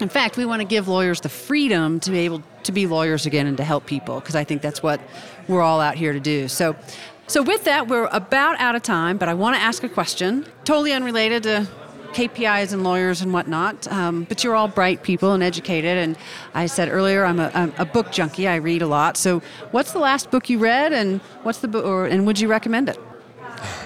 In 0.00 0.08
fact, 0.08 0.36
we 0.36 0.46
want 0.46 0.60
to 0.60 0.68
give 0.68 0.86
lawyers 0.86 1.20
the 1.20 1.28
freedom 1.28 1.98
to 2.00 2.10
be 2.10 2.18
able 2.20 2.42
to 2.62 2.72
be 2.72 2.86
lawyers 2.86 3.26
again 3.26 3.46
and 3.46 3.56
to 3.56 3.64
help 3.64 3.86
people 3.86 4.20
because 4.20 4.36
I 4.36 4.44
think 4.44 4.62
that's 4.62 4.82
what 4.82 5.00
we're 5.48 5.62
all 5.62 5.80
out 5.80 5.96
here 5.96 6.12
to 6.12 6.20
do. 6.20 6.46
So, 6.46 6.76
so 7.26 7.42
with 7.42 7.64
that, 7.64 7.88
we're 7.88 8.06
about 8.06 8.60
out 8.60 8.76
of 8.76 8.82
time, 8.82 9.18
but 9.18 9.28
I 9.28 9.34
want 9.34 9.56
to 9.56 9.62
ask 9.62 9.82
a 9.82 9.88
question, 9.88 10.46
totally 10.64 10.92
unrelated 10.92 11.42
to 11.44 11.66
KPIs 12.12 12.72
and 12.72 12.84
lawyers 12.84 13.20
and 13.22 13.32
whatnot. 13.32 13.90
Um, 13.92 14.24
but 14.24 14.44
you're 14.44 14.54
all 14.54 14.68
bright 14.68 15.02
people 15.02 15.32
and 15.32 15.42
educated. 15.42 15.98
And 15.98 16.16
I 16.54 16.66
said 16.66 16.88
earlier, 16.88 17.24
I'm 17.24 17.40
a, 17.40 17.50
I'm 17.54 17.72
a, 17.76 17.84
book 17.84 18.12
junkie. 18.12 18.48
I 18.48 18.56
read 18.56 18.82
a 18.82 18.86
lot. 18.86 19.16
So, 19.16 19.42
what's 19.72 19.92
the 19.92 19.98
last 19.98 20.30
book 20.30 20.48
you 20.48 20.58
read, 20.58 20.92
and 20.92 21.20
what's 21.42 21.58
the 21.58 21.68
book, 21.68 21.84
or 21.84 22.06
and 22.06 22.26
would 22.26 22.40
you 22.40 22.48
recommend 22.48 22.88
it? 22.88 22.98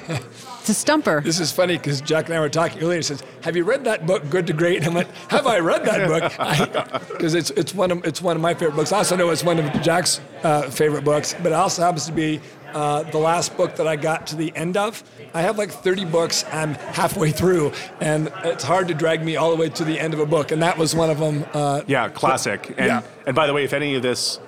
It's 0.08 0.68
a 0.68 0.74
stumper. 0.74 1.20
This 1.20 1.40
is 1.40 1.52
funny 1.52 1.76
because 1.76 2.00
Jack 2.00 2.26
and 2.26 2.34
I 2.34 2.40
were 2.40 2.48
talking 2.48 2.82
earlier. 2.82 2.98
He 2.98 3.02
says, 3.02 3.22
"Have 3.42 3.56
you 3.56 3.64
read 3.64 3.84
that 3.84 4.06
book, 4.06 4.28
Good 4.30 4.46
to 4.48 4.52
Great?" 4.52 4.78
And 4.78 4.86
I 4.86 4.94
went, 4.94 5.10
"Have 5.28 5.46
I 5.46 5.58
read 5.58 5.84
that 5.84 6.08
book?" 6.08 7.08
Because 7.12 7.34
it's 7.34 7.50
it's 7.50 7.74
one 7.74 7.90
of 7.90 8.04
it's 8.04 8.20
one 8.20 8.36
of 8.36 8.42
my 8.42 8.54
favorite 8.54 8.76
books. 8.76 8.92
I 8.92 8.98
also 8.98 9.16
know 9.16 9.30
it's 9.30 9.44
one 9.44 9.58
of 9.58 9.82
Jack's 9.82 10.20
uh, 10.42 10.62
favorite 10.70 11.04
books, 11.04 11.34
but 11.42 11.46
it 11.46 11.54
also 11.54 11.82
happens 11.82 12.06
to 12.06 12.12
be 12.12 12.40
uh, 12.74 13.02
the 13.04 13.18
last 13.18 13.56
book 13.56 13.76
that 13.76 13.86
I 13.86 13.96
got 13.96 14.26
to 14.28 14.36
the 14.36 14.52
end 14.56 14.76
of. 14.76 15.02
I 15.34 15.42
have 15.42 15.58
like 15.58 15.70
30 15.70 16.04
books 16.06 16.44
I'm 16.52 16.74
halfway 16.74 17.30
through, 17.30 17.72
and 18.00 18.32
it's 18.44 18.64
hard 18.64 18.88
to 18.88 18.94
drag 18.94 19.24
me 19.24 19.36
all 19.36 19.50
the 19.50 19.56
way 19.56 19.68
to 19.70 19.84
the 19.84 19.98
end 19.98 20.14
of 20.14 20.20
a 20.20 20.26
book, 20.26 20.52
and 20.52 20.62
that 20.62 20.78
was 20.78 20.94
one 20.94 21.10
of 21.10 21.18
them. 21.18 21.44
Uh, 21.52 21.82
yeah, 21.86 22.08
classic. 22.08 22.68
And, 22.76 22.86
yeah. 22.86 23.02
and 23.26 23.36
by 23.36 23.46
the 23.46 23.52
way, 23.52 23.64
if 23.64 23.72
any 23.72 23.94
of 23.94 24.02
this 24.02 24.40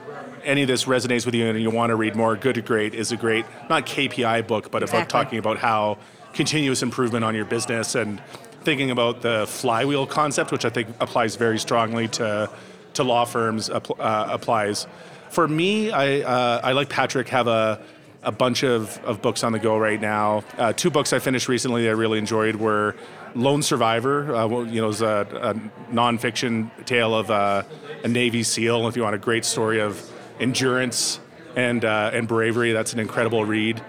any 0.45 0.63
of 0.63 0.69
this 0.69 0.85
resonates 0.85 1.27
with 1.27 1.35
you 1.35 1.47
and 1.47 1.61
you 1.61 1.71
want 1.71 1.91
to 1.91 1.97
read 1.97 2.15
more, 2.15 2.37
Good 2.37 2.57
to 2.57 2.63
Great 2.63 2.95
is 2.95 3.13
a 3.13 3.17
great, 3.17 3.45
not 3.69 3.87
KPI 3.87 4.47
book, 4.47 4.71
but 4.71 4.83
exactly. 4.83 4.99
a 4.99 5.03
book 5.03 5.09
talking 5.09 5.39
about 5.39 5.59
how 5.59 5.99
continuous 6.33 6.83
improvement 6.83 7.25
on 7.25 7.35
your 7.35 7.45
business 7.45 7.95
and 7.95 8.21
thinking 8.63 8.91
about 8.91 9.23
the 9.23 9.47
flywheel 9.47 10.07
concept, 10.07 10.53
which 10.53 10.65
I 10.65 10.71
think 10.71 10.89
applies 11.01 11.37
very 11.37 11.59
strongly 11.59 12.09
to, 12.09 12.51
to 12.95 13.05
law 13.05 13.25
firms, 13.25 13.71
uh, 13.71 13.81
applies. 13.99 14.87
For 15.31 15.47
me, 15.47 15.91
I, 15.91 16.21
uh, 16.21 16.61
I 16.63 16.73
like 16.73 16.89
Patrick 16.89 17.29
have 17.29 17.47
a 17.47 17.83
a 18.25 18.33
bunch 18.33 18.65
of, 18.65 18.99
of 19.05 19.21
books 19.23 19.45
on 19.45 19.53
the 19.53 19.59
go 19.59 19.77
right 19.77 20.01
now. 20.01 20.43
Uh, 20.57 20.73
two 20.73 20.91
books 20.91 21.13
I 21.13 21.19
finished 21.19 21.49
recently 21.49 21.83
that 21.83 21.91
I 21.91 21.93
really 21.93 22.19
enjoyed 22.19 22.57
were 22.57 22.97
Lone 23.35 23.63
Survivor, 23.63 24.35
uh, 24.35 24.49
you 24.63 24.81
know, 24.81 24.89
is 24.89 25.03
a, 25.03 25.27
a 25.43 25.55
nonfiction 25.93 26.71
tale 26.87 27.15
of 27.15 27.31
uh, 27.31 27.63
a 28.03 28.09
Navy 28.09 28.43
SEAL. 28.43 28.89
If 28.89 28.97
you 28.97 29.03
want 29.03 29.15
a 29.15 29.19
great 29.19 29.45
story 29.45 29.81
of 29.81 30.11
endurance 30.41 31.21
and 31.57 31.85
uh, 31.85 32.11
and 32.13 32.27
bravery, 32.27 32.73
that's 32.73 32.93
an 32.93 32.99
incredible 32.99 33.45
read. 33.45 33.83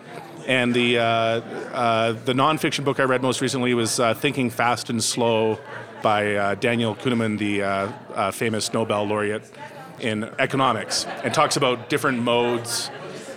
And 0.48 0.74
the 0.74 1.00
uh, 1.00 1.04
uh, 1.04 2.12
the 2.12 2.34
nonfiction 2.34 2.84
book 2.84 3.00
I 3.00 3.04
read 3.04 3.22
most 3.22 3.42
recently 3.42 3.74
was 3.74 4.00
Thinking 4.18 4.50
Fast 4.50 4.90
and 4.90 5.04
Slow 5.04 5.60
by 6.04 6.56
Daniel 6.56 6.96
Kahneman, 6.96 7.40
the 7.40 8.32
famous 8.32 8.72
Nobel 8.74 9.06
laureate 9.06 9.44
in 10.00 10.26
economics, 10.40 11.06
and 11.24 11.34
talks 11.34 11.58
about 11.58 11.90
different 11.90 12.20
modes 12.20 12.92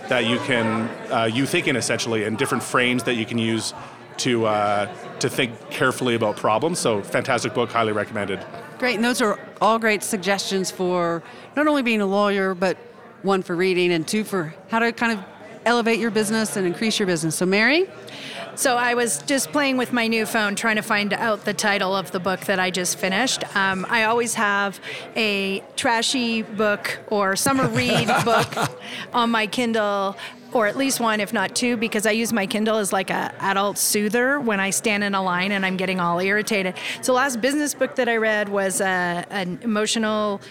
that 0.09 0.25
you 0.25 0.37
can 0.39 0.89
uh, 1.11 1.25
you 1.25 1.45
think 1.45 1.67
in 1.67 1.75
essentially 1.75 2.23
and 2.25 2.37
different 2.37 2.63
frames 2.63 3.03
that 3.03 3.13
you 3.13 3.25
can 3.25 3.37
use 3.37 3.73
to 4.17 4.45
uh, 4.45 4.93
to 5.19 5.29
think 5.29 5.69
carefully 5.69 6.15
about 6.15 6.35
problems. 6.35 6.79
So 6.79 7.01
fantastic 7.01 7.53
book, 7.53 7.71
highly 7.71 7.93
recommended. 7.93 8.45
Great, 8.77 8.95
and 8.95 9.05
those 9.05 9.21
are 9.21 9.39
all 9.61 9.79
great 9.79 10.03
suggestions 10.03 10.71
for 10.71 11.23
not 11.55 11.67
only 11.67 11.81
being 11.81 12.01
a 12.01 12.05
lawyer, 12.05 12.53
but 12.53 12.77
one 13.21 13.43
for 13.43 13.55
reading 13.55 13.91
and 13.91 14.07
two 14.07 14.23
for 14.23 14.53
how 14.69 14.79
to 14.79 14.91
kind 14.91 15.17
of 15.17 15.23
elevate 15.65 15.99
your 15.99 16.11
business 16.11 16.55
and 16.55 16.65
increase 16.65 16.99
your 16.99 17.05
business. 17.05 17.35
So 17.35 17.45
Mary. 17.45 17.87
So 18.55 18.75
I 18.75 18.93
was 18.93 19.21
just 19.23 19.53
playing 19.53 19.77
with 19.77 19.93
my 19.93 20.07
new 20.07 20.25
phone 20.25 20.55
trying 20.55 20.75
to 20.75 20.81
find 20.81 21.13
out 21.13 21.45
the 21.45 21.53
title 21.53 21.95
of 21.95 22.11
the 22.11 22.19
book 22.19 22.41
that 22.41 22.59
I 22.59 22.71
just 22.71 22.97
finished. 22.97 23.43
Um, 23.55 23.85
I 23.89 24.03
always 24.03 24.33
have 24.33 24.81
a 25.15 25.63
trashy 25.77 26.41
book 26.41 26.99
or 27.07 27.37
summer 27.37 27.69
read 27.69 28.07
book 28.25 28.53
on 29.13 29.31
my 29.31 29.47
Kindle 29.47 30.17
or 30.51 30.67
at 30.67 30.75
least 30.75 30.99
one, 30.99 31.19
if 31.19 31.31
not 31.31 31.55
two, 31.55 31.77
because 31.77 32.05
I 32.05 32.11
use 32.11 32.33
my 32.33 32.47
Kindle 32.47 32.77
as 32.77 32.91
like 32.91 33.09
a 33.09 33.33
adult 33.39 33.77
soother 33.77 34.39
when 34.39 34.59
I 34.59 34.71
stand 34.71 35.03
in 35.03 35.15
a 35.15 35.21
line 35.21 35.51
and 35.51 35.65
I'm 35.65 35.77
getting 35.77 35.99
all 35.99 36.19
irritated. 36.19 36.73
So 37.01 37.13
last 37.13 37.39
business 37.39 37.73
book 37.73 37.95
that 37.95 38.09
I 38.09 38.17
read 38.17 38.49
was 38.49 38.81
uh, 38.81 39.23
an 39.29 39.59
emotional. 39.61 40.41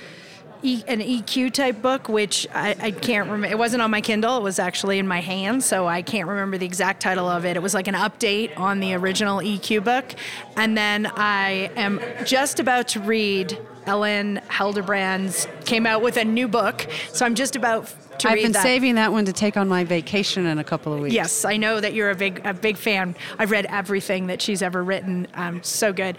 E, 0.62 0.82
an 0.88 1.00
EQ 1.00 1.52
type 1.52 1.80
book, 1.80 2.08
which 2.08 2.46
I, 2.54 2.76
I 2.80 2.90
can't 2.90 3.28
remember. 3.30 3.46
It 3.48 3.58
wasn't 3.58 3.82
on 3.82 3.90
my 3.90 4.00
Kindle. 4.00 4.36
It 4.36 4.42
was 4.42 4.58
actually 4.58 4.98
in 4.98 5.06
my 5.06 5.20
hand, 5.20 5.62
so 5.62 5.86
I 5.86 6.02
can't 6.02 6.28
remember 6.28 6.58
the 6.58 6.66
exact 6.66 7.00
title 7.00 7.28
of 7.28 7.44
it. 7.44 7.56
It 7.56 7.62
was 7.62 7.74
like 7.74 7.86
an 7.86 7.94
update 7.94 8.58
on 8.58 8.80
the 8.80 8.94
original 8.94 9.38
EQ 9.38 9.84
book. 9.84 10.14
And 10.56 10.76
then 10.76 11.06
I 11.14 11.70
am 11.76 12.00
just 12.24 12.58
about 12.60 12.88
to 12.88 13.00
read 13.00 13.58
Elin 13.86 14.40
Hilderbrand's 14.48 15.48
came 15.64 15.86
out 15.86 16.02
with 16.02 16.16
a 16.16 16.24
new 16.24 16.46
book, 16.46 16.86
so 17.12 17.24
I'm 17.24 17.34
just 17.34 17.56
about 17.56 17.92
to 18.18 18.28
I've 18.28 18.36
been 18.36 18.52
that. 18.52 18.62
saving 18.62 18.96
that 18.96 19.12
one 19.12 19.24
to 19.24 19.32
take 19.32 19.56
on 19.56 19.68
my 19.68 19.84
vacation 19.84 20.46
in 20.46 20.58
a 20.58 20.64
couple 20.64 20.92
of 20.92 21.00
weeks. 21.00 21.14
Yes, 21.14 21.44
I 21.44 21.56
know 21.56 21.80
that 21.80 21.94
you're 21.94 22.10
a 22.10 22.14
big 22.14 22.44
a 22.44 22.52
big 22.52 22.76
fan. 22.76 23.16
I've 23.38 23.50
read 23.50 23.66
everything 23.66 24.26
that 24.26 24.42
she's 24.42 24.60
ever 24.60 24.82
written. 24.84 25.26
Um, 25.34 25.62
so 25.62 25.92
good. 25.92 26.18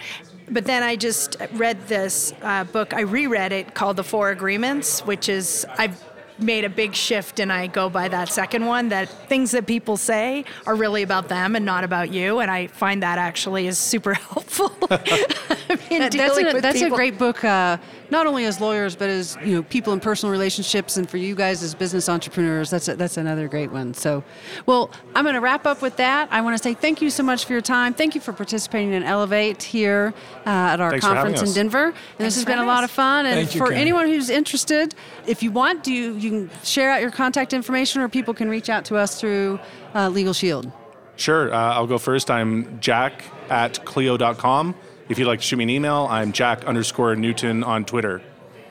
But 0.51 0.65
then 0.65 0.83
I 0.83 0.95
just 0.95 1.37
read 1.53 1.87
this 1.87 2.33
uh, 2.41 2.63
book. 2.63 2.93
I 2.93 3.01
reread 3.01 3.51
it 3.51 3.73
called 3.73 3.97
The 3.97 4.03
Four 4.03 4.31
Agreements, 4.31 5.01
which 5.01 5.29
is 5.29 5.65
I've 5.77 6.03
made 6.39 6.63
a 6.63 6.69
big 6.69 6.95
shift 6.95 7.39
and 7.39 7.51
I 7.51 7.67
go 7.67 7.89
by 7.89 8.07
that 8.07 8.29
second 8.29 8.65
one 8.65 8.89
that 8.89 9.09
things 9.27 9.51
that 9.51 9.65
people 9.65 9.97
say 9.97 10.45
are 10.65 10.75
really 10.75 11.03
about 11.03 11.27
them 11.27 11.55
and 11.55 11.65
not 11.65 11.83
about 11.83 12.11
you 12.11 12.39
and 12.39 12.49
I 12.49 12.67
find 12.67 13.03
that 13.03 13.17
actually 13.17 13.67
is 13.67 13.77
super 13.77 14.13
helpful 14.33 14.69
that's 14.89 16.15
a, 16.15 16.61
that's 16.61 16.81
a 16.81 16.89
great 16.89 17.17
book, 17.17 17.43
uh, 17.43 17.77
not 18.11 18.25
only 18.25 18.45
as 18.45 18.59
lawyers, 18.59 18.95
but 18.95 19.09
as 19.09 19.37
you 19.43 19.55
know, 19.55 19.63
people 19.63 19.93
in 19.93 19.99
personal 19.99 20.31
relationships, 20.31 20.97
and 20.97 21.09
for 21.09 21.17
you 21.17 21.35
guys 21.35 21.61
as 21.63 21.75
business 21.75 22.09
entrepreneurs. 22.09 22.69
That's 22.69 22.87
a, 22.87 22.95
that's 22.95 23.17
another 23.17 23.47
great 23.47 23.71
one. 23.71 23.93
So, 23.93 24.23
well, 24.65 24.91
I'm 25.15 25.23
going 25.23 25.35
to 25.35 25.41
wrap 25.41 25.65
up 25.65 25.81
with 25.81 25.97
that. 25.97 26.29
I 26.31 26.41
want 26.41 26.57
to 26.57 26.63
say 26.63 26.73
thank 26.73 27.01
you 27.01 27.09
so 27.09 27.23
much 27.23 27.45
for 27.45 27.53
your 27.53 27.61
time. 27.61 27.93
Thank 27.93 28.15
you 28.15 28.21
for 28.21 28.33
participating 28.33 28.93
in 28.93 29.03
Elevate 29.03 29.61
here 29.61 30.13
uh, 30.45 30.49
at 30.49 30.79
our 30.81 30.91
Thanks 30.91 31.05
conference 31.05 31.41
in. 31.41 31.53
Denver. 31.53 31.85
And 31.85 31.95
this 32.17 32.35
has 32.35 32.43
for 32.43 32.49
been 32.51 32.59
a 32.59 32.65
lot 32.65 32.83
us. 32.83 32.89
of 32.89 32.95
fun. 32.95 33.25
And 33.25 33.35
Thank 33.35 33.51
for 33.51 33.67
Karen. 33.67 33.79
anyone 33.79 34.07
who's 34.07 34.29
interested, 34.29 34.95
if 35.27 35.43
you 35.43 35.51
want, 35.51 35.83
do 35.83 35.93
you, 35.93 36.13
you 36.15 36.29
can 36.29 36.49
share 36.63 36.91
out 36.91 37.01
your 37.01 37.11
contact 37.11 37.53
information, 37.53 38.01
or 38.01 38.09
people 38.09 38.33
can 38.33 38.49
reach 38.49 38.69
out 38.69 38.85
to 38.85 38.95
us 38.95 39.19
through 39.19 39.59
uh, 39.93 40.09
Legal 40.09 40.33
Shield. 40.33 40.71
Sure, 41.15 41.53
uh, 41.53 41.73
I'll 41.73 41.87
go 41.87 41.97
first. 41.97 42.31
I'm 42.31 42.79
jack 42.79 43.23
at 43.49 43.83
clio.com. 43.83 44.73
If 45.09 45.17
you'd 45.17 45.25
like 45.25 45.39
to 45.39 45.45
shoot 45.45 45.57
me 45.57 45.63
an 45.63 45.71
email, 45.71 46.07
I'm 46.07 46.31
jack 46.31 46.65
underscore 46.65 47.15
Newton 47.15 47.63
on 47.63 47.83
Twitter. 47.83 48.21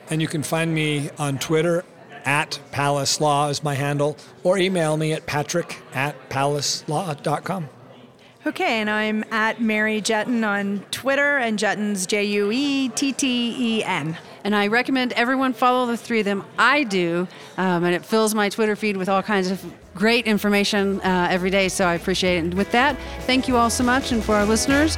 And 0.09 0.21
you 0.21 0.27
can 0.29 0.41
find 0.41 0.73
me 0.73 1.09
on 1.19 1.37
Twitter 1.37 1.83
at 2.23 2.59
Palace 2.71 3.19
Law 3.19 3.49
is 3.49 3.61
my 3.61 3.75
handle, 3.75 4.15
or 4.43 4.57
email 4.57 4.95
me 4.95 5.11
at 5.11 5.25
patrick 5.25 5.81
at 5.93 6.29
palacelaw.com. 6.29 7.67
Okay, 8.47 8.79
and 8.79 8.89
I'm 8.89 9.25
at 9.31 9.59
Mary 9.59 10.01
Juetten 10.01 10.47
on 10.47 10.85
Twitter, 10.91 11.37
and 11.37 11.59
Juetten's 11.59 12.07
J 12.07 12.23
U 12.23 12.49
E 12.53 12.87
T 12.87 13.11
T 13.11 13.55
E 13.59 13.83
N. 13.83 14.17
And 14.45 14.55
I 14.55 14.67
recommend 14.67 15.11
everyone 15.13 15.51
follow 15.51 15.85
the 15.87 15.97
three 15.97 16.19
of 16.19 16.25
them. 16.25 16.45
I 16.57 16.85
do, 16.85 17.27
um, 17.57 17.83
and 17.83 17.93
it 17.93 18.05
fills 18.05 18.33
my 18.33 18.47
Twitter 18.47 18.77
feed 18.77 18.95
with 18.95 19.09
all 19.09 19.21
kinds 19.21 19.51
of 19.51 19.61
great 19.93 20.25
information 20.25 21.01
uh, 21.01 21.27
every 21.29 21.49
day. 21.49 21.67
So 21.67 21.85
I 21.85 21.95
appreciate 21.95 22.37
it. 22.37 22.45
And 22.45 22.53
with 22.53 22.71
that, 22.71 22.97
thank 23.23 23.49
you 23.49 23.57
all 23.57 23.69
so 23.69 23.83
much. 23.83 24.13
And 24.13 24.23
for 24.23 24.35
our 24.35 24.45
listeners, 24.45 24.97